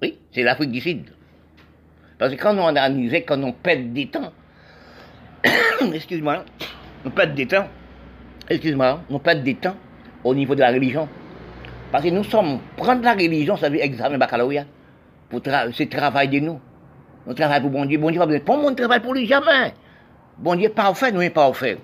[0.01, 1.05] Oui, c'est l'Afrique du Sud.
[2.19, 4.33] Parce que quand on analysait, quand on perd des temps,
[5.93, 6.45] excuse-moi,
[7.05, 7.69] on perd des temps,
[8.49, 9.77] excuse-moi, on perd des temps
[10.23, 11.09] au niveau de la religion.
[11.91, 14.65] Parce que nous sommes, prendre la religion, ça veut dire examen baccalauréat.
[15.29, 15.41] Pour
[15.75, 16.61] c'est travail de nous.
[17.27, 17.99] On travaille pour bon Dieu.
[17.99, 18.41] Bon Dieu pas besoin.
[18.41, 19.75] Pour mon travail pour lui, jamais.
[20.39, 21.79] Bon Dieu parfait, nous n'est pas offert.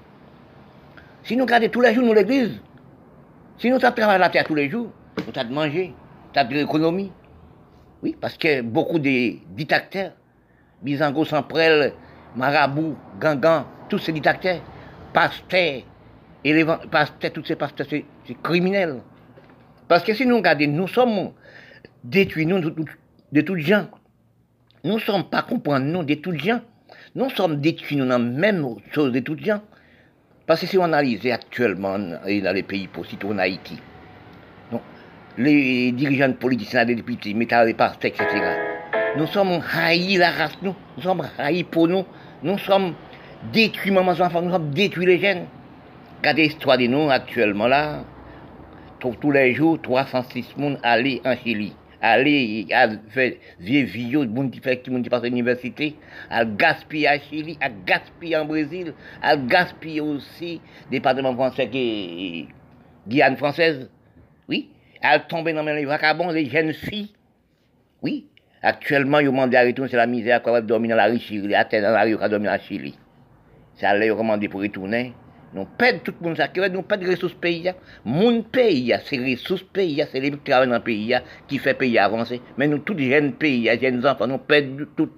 [1.22, 2.60] Si nous regardons tous les jours nous l'église,
[3.58, 5.94] si nous travaillons la terre tous les jours, nous avons de manger,
[6.34, 7.12] nous avons de l'économie.
[8.02, 10.12] Oui, parce que beaucoup de dictateurs
[10.82, 11.92] Bizango Samprel,
[12.36, 14.60] Marabout, Gangan, tous ces dictateurs,
[15.12, 15.82] pasteurs,
[17.34, 18.04] tous ces pasteurs, c'est
[18.42, 19.00] criminel.
[19.88, 21.32] Parce que si nous regardons, nous sommes
[22.04, 23.88] détruits, nous, de toutes gens.
[24.84, 26.60] Nous ne sommes pas comprendre, nous, de toutes gens.
[27.14, 29.60] Nous sommes détruits, nous, dans la même chose de toutes gens.
[30.46, 33.78] Parce que si on analyse actuellement dans les pays possibles, en Haïti,
[35.36, 38.69] les dirigeants politiques, les députés, les pasteurs, etc.,
[39.16, 40.74] nous sommes haïs la race, nous.
[40.96, 42.04] Nous sommes haïs pour nous.
[42.42, 42.94] Nous sommes
[43.52, 45.46] détruits, maman, enfants, nous sommes détruits les jeunes.
[46.18, 48.04] Regardez l'histoire de nous actuellement là.
[49.00, 51.72] Tous les jours, 306 personnes aller en Chili.
[52.02, 55.96] Aller à faire vieux vieux, monde qui fait qui passe à l'université,
[56.30, 62.48] à gaspiller à Chili, à gaspiller en Brésil, à gaspiller aussi département français qui
[63.06, 63.90] Guyane française.
[64.48, 64.70] Oui,
[65.02, 67.12] à tomber dans les vagabonds, les jeunes filles.
[68.02, 68.29] Oui,
[68.62, 71.82] Actuellement, ils demandent d'arrêter, c'est la misère, quoi, dormir dans la rue Chili, à terre
[71.82, 72.94] dans la rue, dormir en Chili.
[73.74, 75.14] c'est à l'air recommandé pour retourner.
[75.54, 76.38] Nous perdons tout le monde,
[76.72, 77.72] nous perdons les ressources pays.
[78.04, 81.16] Mon pays, c'est les ressources pays, c'est les qui travaillent dans le pays
[81.48, 82.40] qui fait pays avancer.
[82.58, 85.10] Mais nous, tous les jeunes pays, les jeunes enfants, nous perdons tout.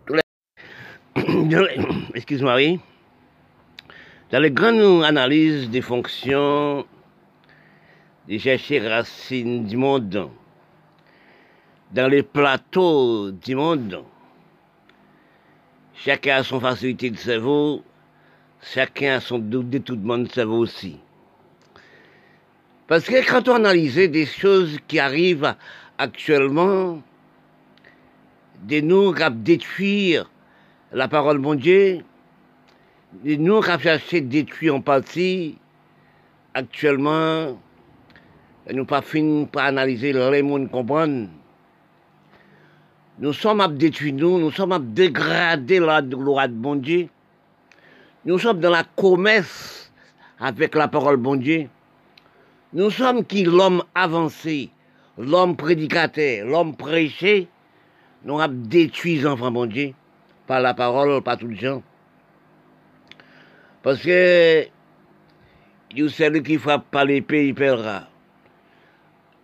[2.14, 2.80] Excuse-moi, oui.
[4.30, 6.86] Dans les grandes analyses des fonctions
[8.28, 10.30] des chercher racines du monde,
[11.92, 14.02] dans les plateaux du monde,
[15.94, 17.82] chacun a son facilité de cerveau,
[18.62, 19.78] chacun a son doute de
[20.28, 20.98] cerveau aussi.
[22.86, 25.54] Parce que quand on analyse des choses qui arrivent
[25.98, 27.02] actuellement,
[28.64, 30.30] de nous qui détruire
[30.92, 31.98] la parole de Dieu,
[33.24, 35.58] de nous qui cherché détruire en partie,
[36.54, 37.58] actuellement,
[38.72, 41.28] nous pas fini par analyser les monde comprendre.
[43.18, 47.08] Nous sommes à détruire nous, nous sommes à dégrader la gloire de bon Dieu.
[48.24, 49.92] Nous sommes dans la commerce
[50.38, 51.68] avec la parole bon Dieu.
[52.72, 54.70] Nous sommes qui l'homme avancé,
[55.18, 57.48] l'homme prédicateur, l'homme prêché,
[58.24, 59.92] nous avons détruit les enfants bon Dieu
[60.46, 61.82] par la parole, par tout le gens.
[63.82, 64.66] Parce que,
[65.94, 68.08] il celui qui frappe par l'épée, il perdra.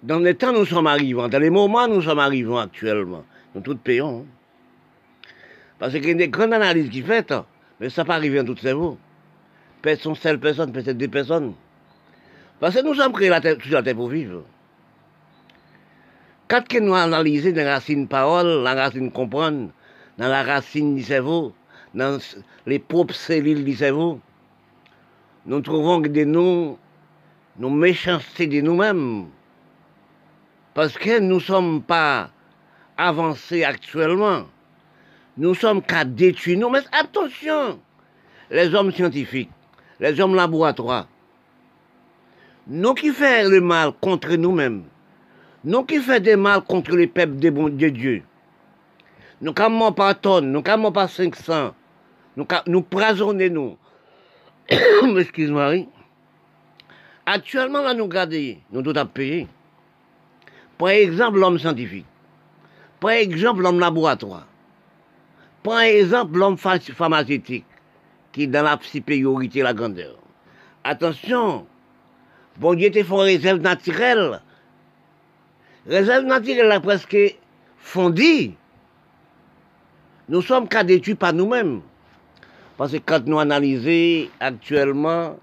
[0.02, 1.28] Dans les temps, nous sommes arrivants.
[1.28, 3.24] Dans les moments, nous sommes arrivants actuellement.
[3.54, 4.20] Nous tous payons.
[4.20, 4.26] Hein.
[5.78, 7.46] Parce qu'il y a des grandes analyses qui fait, hein.
[7.80, 8.98] mais ça pas arriver en ces mots.
[9.80, 11.54] Personne, seule personne, peut-être deux personnes.
[12.60, 14.44] Parce que nous sommes créés la terre, sur la terre pour vivre.
[16.48, 19.70] Quand nous analysons la racine parole, la racine comprendre,
[20.16, 21.54] dans la racine du cerveau,
[21.94, 22.18] dans
[22.66, 24.20] les propres cellules du cerveau,
[25.46, 26.78] nous trouvons que de nous,
[27.58, 29.26] nos de nous-mêmes,
[30.74, 32.30] parce que nous ne sommes pas
[32.98, 34.42] avancés actuellement.
[35.38, 36.68] Nous sommes qu'à détruire nous.
[36.68, 37.78] Mais attention,
[38.50, 39.50] les hommes scientifiques,
[40.00, 41.06] les hommes laboratoires,
[42.66, 44.84] nous qui faisons le mal contre nous-mêmes,
[45.64, 48.22] nous qui faisons des mal contre les peuples de Dieu,
[49.40, 51.74] nous ne pas tonnes, nous ne pas 500,
[52.36, 52.84] nous, nous
[53.50, 53.76] nous.
[55.18, 55.86] Excuse-moi,
[57.24, 59.46] Actuellement, là, nous gardons, nous devons payer.
[60.78, 62.06] Par exemple, l'homme scientifique.
[63.00, 64.46] Par exemple, l'homme laboratoire.
[65.62, 67.64] Par exemple, l'homme pharmaceutique,
[68.32, 70.16] qui est dans la supériorité la grandeur.
[70.84, 71.66] Attention,
[72.58, 74.40] bon Dieu te fait réserve naturelle.
[75.86, 77.16] Réserve naturelle, là, presque
[77.78, 78.52] fondue.
[80.28, 81.80] Nous sommes qu'à détruire par nous-mêmes.
[82.76, 85.36] Parce que quand nous analysons actuellement,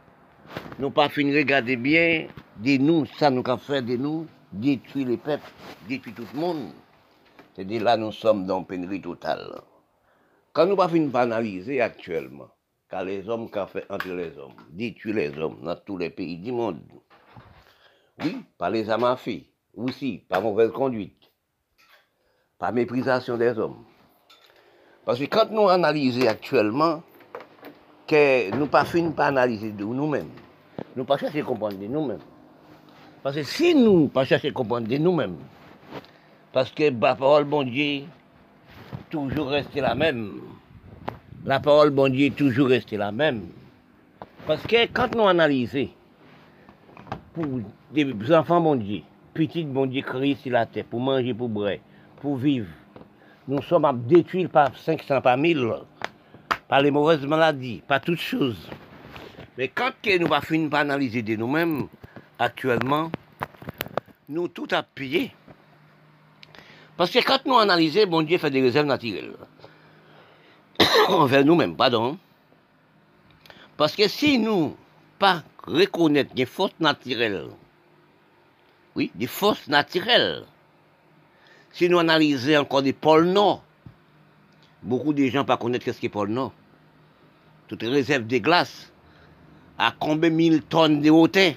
[0.79, 2.27] nous pas fini de regarder bien,
[2.57, 5.51] de nous, ça nous a fait de nous, détruire les peuples,
[5.89, 6.69] détruire tout le monde.
[7.55, 9.61] C'est-à-dire là, nous sommes dans pénurie totale.
[10.51, 12.49] Quand nous pas fini par analyser actuellement,
[12.89, 16.37] car les hommes ont fait entre les hommes, détruire les hommes dans tous les pays
[16.37, 16.81] du monde.
[18.21, 21.31] Oui, par les amafies, aussi par mauvaise conduite,
[22.59, 23.85] par méprisation des hommes.
[25.05, 27.03] Parce que quand nous analysons actuellement,
[28.05, 30.29] que nous pas fini par analyser de nous-mêmes,
[30.95, 32.19] nous pas chercher à comprendre de nous-mêmes.
[33.23, 35.37] Parce que si nous pas chercher à comprendre de nous-mêmes,
[36.55, 38.03] parce que la parole bon Dieu
[39.09, 40.39] toujours rester la même.
[41.43, 43.47] La parole bon Dieu toujours rester la même.
[44.47, 45.89] Parce que quand nous analysons
[47.33, 47.45] pour
[47.91, 49.01] des enfants bon Dieu,
[49.33, 51.75] petits bon Dieu créés sur la terre, pour manger, pour boire,
[52.21, 52.69] pour vivre,
[53.49, 55.73] nous sommes détruits par 500, par 1000,
[56.69, 58.69] par les mauvaises maladies, par toutes choses.
[59.57, 59.91] Mais quand
[60.21, 61.87] nous va finir par analyser de nous-mêmes,
[62.39, 63.11] actuellement,
[64.29, 65.33] nous tout à payer.
[66.97, 69.35] Parce que quand nous analysons, bon Dieu fait des réserves naturelles.
[71.09, 72.17] Envers nous-mêmes, pardon.
[73.77, 74.75] Parce que si nous
[75.19, 77.47] pas reconnaître des forces naturelles,
[78.95, 80.45] oui, des forces naturelles,
[81.73, 83.61] si nous analysons encore des pôles nord,
[84.81, 86.53] beaucoup de gens pas ce qu'est pôle nord.
[87.67, 88.91] Toutes les réserves de glace,
[89.77, 91.53] à combien de mille tonnes de hauteur,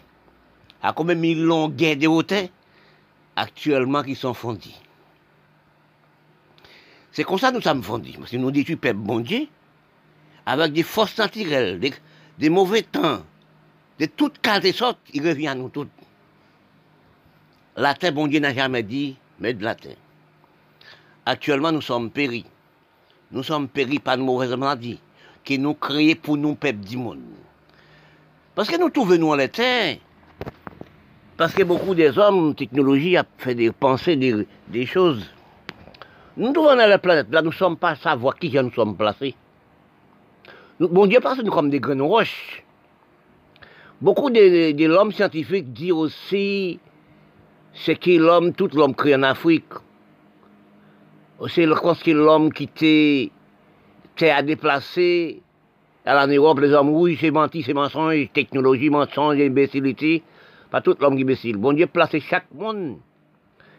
[0.83, 2.49] à combien de mille longueurs de hauteur,
[3.37, 4.75] actuellement qui sont fondis.
[7.13, 8.17] C'est comme ça que nous sommes fondis.
[8.19, 9.47] Parce que nous le peuple bon Dieu,
[10.47, 11.81] avec des forces naturelles,
[12.39, 13.23] des, mauvais temps,
[13.99, 15.91] de toutes qualités sortes, il revient à nous toutes.
[17.77, 19.97] La terre, bon Dieu n'a jamais dit, mais de la terre.
[21.27, 22.45] Actuellement, nous sommes péris.
[23.31, 24.99] Nous sommes péris par une mauvaise maladie
[25.45, 27.21] qui nous créée pour nous, peuple du monde.
[28.55, 29.99] Parce que nous trouvons nous en la terre,
[31.37, 35.25] parce que beaucoup des hommes, technologie a fait des pensées, des, choses.
[36.39, 38.97] Nous trouvons dans la planète, là nous ne sommes pas à savoir qui nous sommes
[38.97, 39.35] placés.
[40.79, 42.63] Bon Dieu pense nous comme des graines roches.
[44.01, 46.79] Beaucoup de, de l'homme scientifique dit aussi
[47.75, 49.65] c'est que l'homme, tout l'homme créé en Afrique.
[51.49, 55.43] C'est l'homme qui était à déplacer
[56.05, 60.23] à l'Europe, les hommes, oui, c'est menti, c'est mensonge, technologie, mensonge, imbécilité.
[60.71, 61.57] Pas tout l'homme qui imbécile.
[61.57, 62.99] Bon Dieu place chaque monde,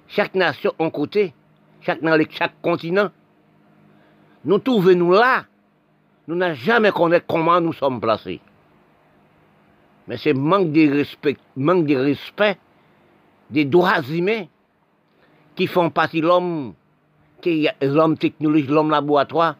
[0.09, 1.33] chaque nation en côté,
[1.81, 1.99] chaque,
[2.31, 3.09] chaque continent.
[4.45, 5.45] Nous trouvons nous là?
[6.27, 8.39] Nous n'avons jamais connu comment nous sommes placés.
[10.07, 12.57] Mais c'est manque de respect, manque de respect
[13.49, 14.45] des droits humains
[15.55, 16.73] qui font partie de l'homme,
[17.81, 19.55] l'homme technologique, l'homme laboratoire,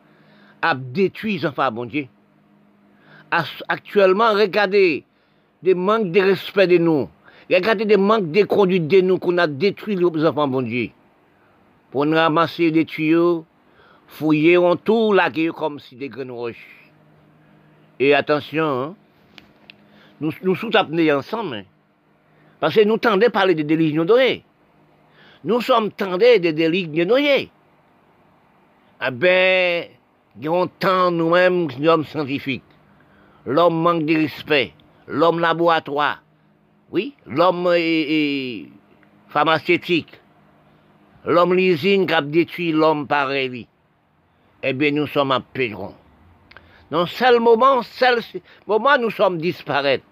[0.62, 2.08] a détruit les enfants, bon Dieu.
[3.68, 5.04] Actuellement, regardez
[5.62, 7.10] des manques de respect de nous.
[7.52, 10.90] Regardez des manques de conduite de nous qu'on a détruit les enfants, bon Dieu.
[11.92, 13.46] Pour nous ramasser des tuyaux,
[14.08, 16.92] fouiller en tout la comme si des graines roches.
[18.00, 18.96] Et attention, hein,
[20.22, 21.56] nous nous sous ensemble.
[21.56, 21.64] Hein.
[22.60, 24.44] Parce que nous tendons parler des délits ignorés.
[25.44, 27.50] Nous sommes tendés des délits ignorés.
[29.02, 29.86] Eh bien,
[30.36, 32.64] nous temps nous-mêmes, l'homme scientifique.
[33.46, 34.74] L'homme manque de respect.
[35.08, 36.22] L'homme laboratoire.
[36.92, 37.70] Oui, l'homme
[39.30, 40.20] pharmaceutique.
[41.30, 43.68] L'homme l'usine qui a détruit l'homme pareil.
[44.64, 45.94] Eh bien, nous sommes à Pédron.
[46.90, 48.20] Dans seul moment, seul
[48.66, 50.04] moment, nous sommes disparaître.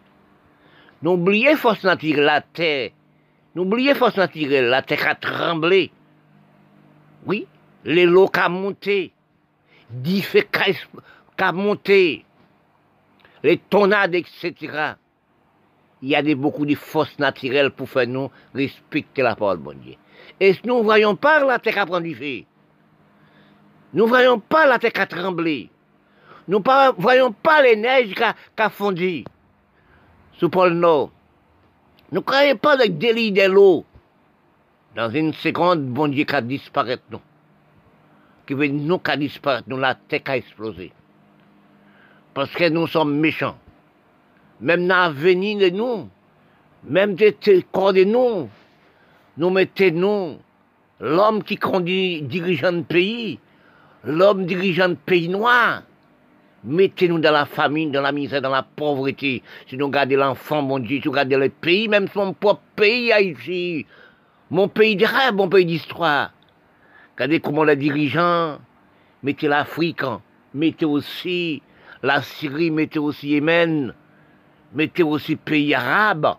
[1.01, 2.91] N'oubliez force naturelle, la terre.
[3.55, 5.89] N'oubliez force naturelle, la terre a tremblé.
[7.25, 7.47] Oui,
[7.83, 9.11] les lots qui monté,
[10.03, 10.23] qui
[11.39, 12.25] a monté,
[13.41, 14.53] les tonades, etc.
[16.03, 19.73] Il y a des, beaucoup de forces naturelles pour faire nous respecter la parole de
[19.73, 19.95] Dieu.
[20.39, 22.43] Et nous ne voyons pas la terre à prendre feu,
[23.93, 25.69] nous ne voyons pas la terre à trembler,
[26.47, 28.23] nous ne voyons pas les neiges qui
[28.61, 29.23] a fondu
[30.37, 31.11] sous pôle Nord.
[32.11, 33.85] Ne croyez pas avec délit de l'eau.
[34.95, 37.21] Dans une seconde, bon Dieu qu'à disparaître, nous.
[38.45, 40.91] Qui veut nous qu'à disparaître, nous, la terre a explosé.
[42.33, 43.57] Parce que nous sommes méchants.
[44.61, 46.09] Même dans l'avenir de nous,
[46.83, 47.35] même des
[47.71, 48.49] corps de nous,
[49.37, 50.37] nous mettons nous,
[50.99, 53.39] l'homme qui conduit, dirigeant le pays,
[54.03, 55.83] l'homme dirigeant le pays noir,
[56.63, 59.43] Mettez-nous dans la famine, dans la misère, dans la pauvreté.
[59.67, 63.11] Si nous gardons l'enfant, mon Dieu, si nous gardons le pays, même son propre pays
[63.11, 63.85] Haïti,
[64.49, 66.31] mon pays de rêve, mon pays d'histoire.
[67.15, 68.57] Regardez comment les dirigeants,
[69.23, 70.03] mettez l'Afrique,
[70.53, 71.61] mettez aussi
[72.03, 73.93] la Syrie, mettez aussi Yémen,
[74.73, 76.35] mettez aussi pays arabes.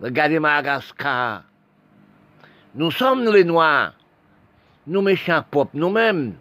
[0.00, 1.49] Regardez Madagascar.
[2.74, 3.94] Nous sommes, nous les Noirs,
[4.86, 6.34] nous méchants propres, nous-mêmes.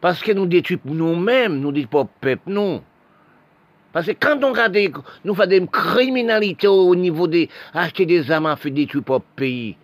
[0.00, 2.82] Parce que nous détruisons nous-mêmes, nous disons pas peuple, non.
[3.92, 4.76] Parce que quand on regarde,
[5.24, 9.76] nous faisons des criminalités au niveau des acheter des armes à faire détruire le pays.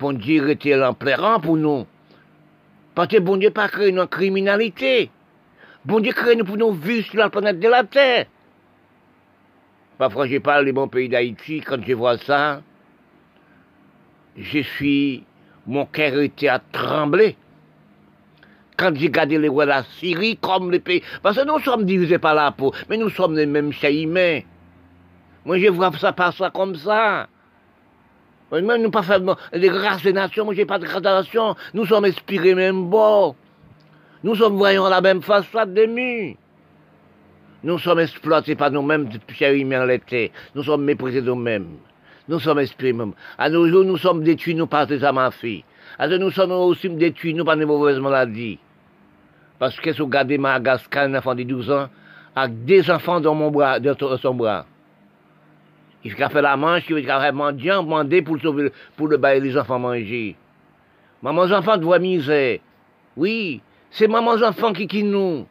[0.00, 1.86] Bon Dieu était l'emplérant pour nous.
[2.94, 5.10] Parce que bon Dieu pas créé une criminalité.
[5.84, 8.26] Bon Dieu crée nous pour nous vivre sur la planète de la Terre.
[9.96, 12.62] Parfois je parle du bon pays d'Haïti, quand je vois ça,
[14.36, 15.24] je suis,
[15.66, 17.36] mon cœur était à trembler
[18.76, 21.02] quand j'ai gardé les rois de la Syrie comme les pays.
[21.22, 24.40] Parce que nous sommes divisés par la peau, mais nous sommes les mêmes humains.
[25.44, 27.28] Moi, je vois ça par ça comme ça.
[28.52, 29.20] Même nous pas faire
[29.52, 31.26] des grâces des nations, moi j'ai pas de grâce
[31.72, 33.36] Nous sommes inspirés même bon.
[34.24, 36.34] Nous sommes voyons la même façade de murs.
[37.62, 40.32] Nous sommes exploités par nous-mêmes, chers humains l'été.
[40.54, 41.76] Nous sommes méprisés nous-mêmes.
[42.28, 43.12] Nous sommes même.
[43.38, 45.30] À nos jours, nous sommes détruits, nous, par des amants
[45.98, 48.58] À nous sommes aussi détruits, nous, par des mauvaises maladies.
[49.58, 51.88] Parce que si vous regardez Madagascar, un enfant de 12 ans,
[52.34, 54.66] avec des enfants dans, son bras.
[56.02, 59.40] Il a fait la manche, il a fait manger, demander pour, sauver, pour le bailler
[59.40, 60.36] les enfants manger.
[61.22, 62.58] Maman enfants voix misère.
[63.16, 63.60] Oui,
[63.90, 65.46] c'est maman enfants qui, qui nous.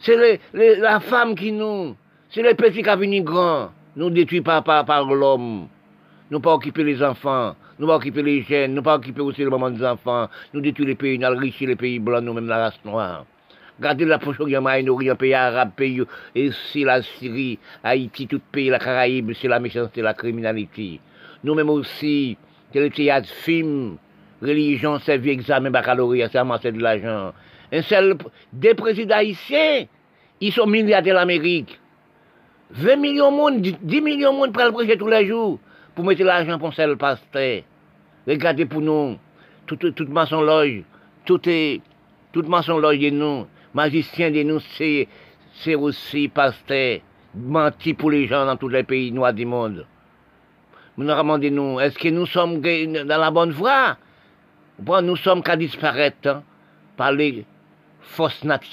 [0.00, 1.96] C'est la femme qui nous.
[2.30, 3.70] C'est les petits qui venu grands.
[3.96, 4.10] Nous
[4.42, 5.68] pas par, par l'homme.
[6.30, 7.54] Nous pas occuper les enfants.
[7.78, 10.28] Nous pas occuper les jeunes, nous pas occuper aussi le moment des enfants.
[10.54, 13.26] Nous détruisons les pays, nous enrichissons les pays blancs, nous-mêmes la race noire.
[13.78, 16.02] Regardez la prochaine guerre pays arabe, pays,
[16.34, 21.00] et c'est la Syrie, Haïti, tout pays, la Caraïbe, c'est la méchanceté, la criminalité.
[21.42, 22.36] Nous-mêmes aussi,
[22.72, 23.96] c'est le théâtre, film,
[24.40, 27.32] religion, vie, examen, baccalauréat, c'est amasser de l'argent.
[27.72, 28.16] Un seul,
[28.52, 29.86] des présidents haïtiens,
[30.40, 31.80] ils sont milliardaires l'Amérique.
[32.70, 35.58] 20 millions de monde, 10 millions de monde pour le prêcher tous les jours
[35.94, 37.62] pour mettre l'argent pour le pasteur.
[38.26, 39.18] Regardez pour nous,
[39.66, 40.82] toute, toute loge,
[41.24, 41.80] tout est,
[42.32, 45.08] toute loge de nous, magicien de nous, c'est,
[45.74, 47.00] aussi pasteur,
[47.34, 49.86] menti pour les gens dans tous les pays noirs du monde.
[50.96, 53.96] Nous nous demandons, nous, est-ce que nous sommes dans la bonne voie?
[54.78, 56.42] Bon, nous sommes qu'à disparaître hein,
[56.96, 57.44] par les
[58.00, 58.68] fausses natures.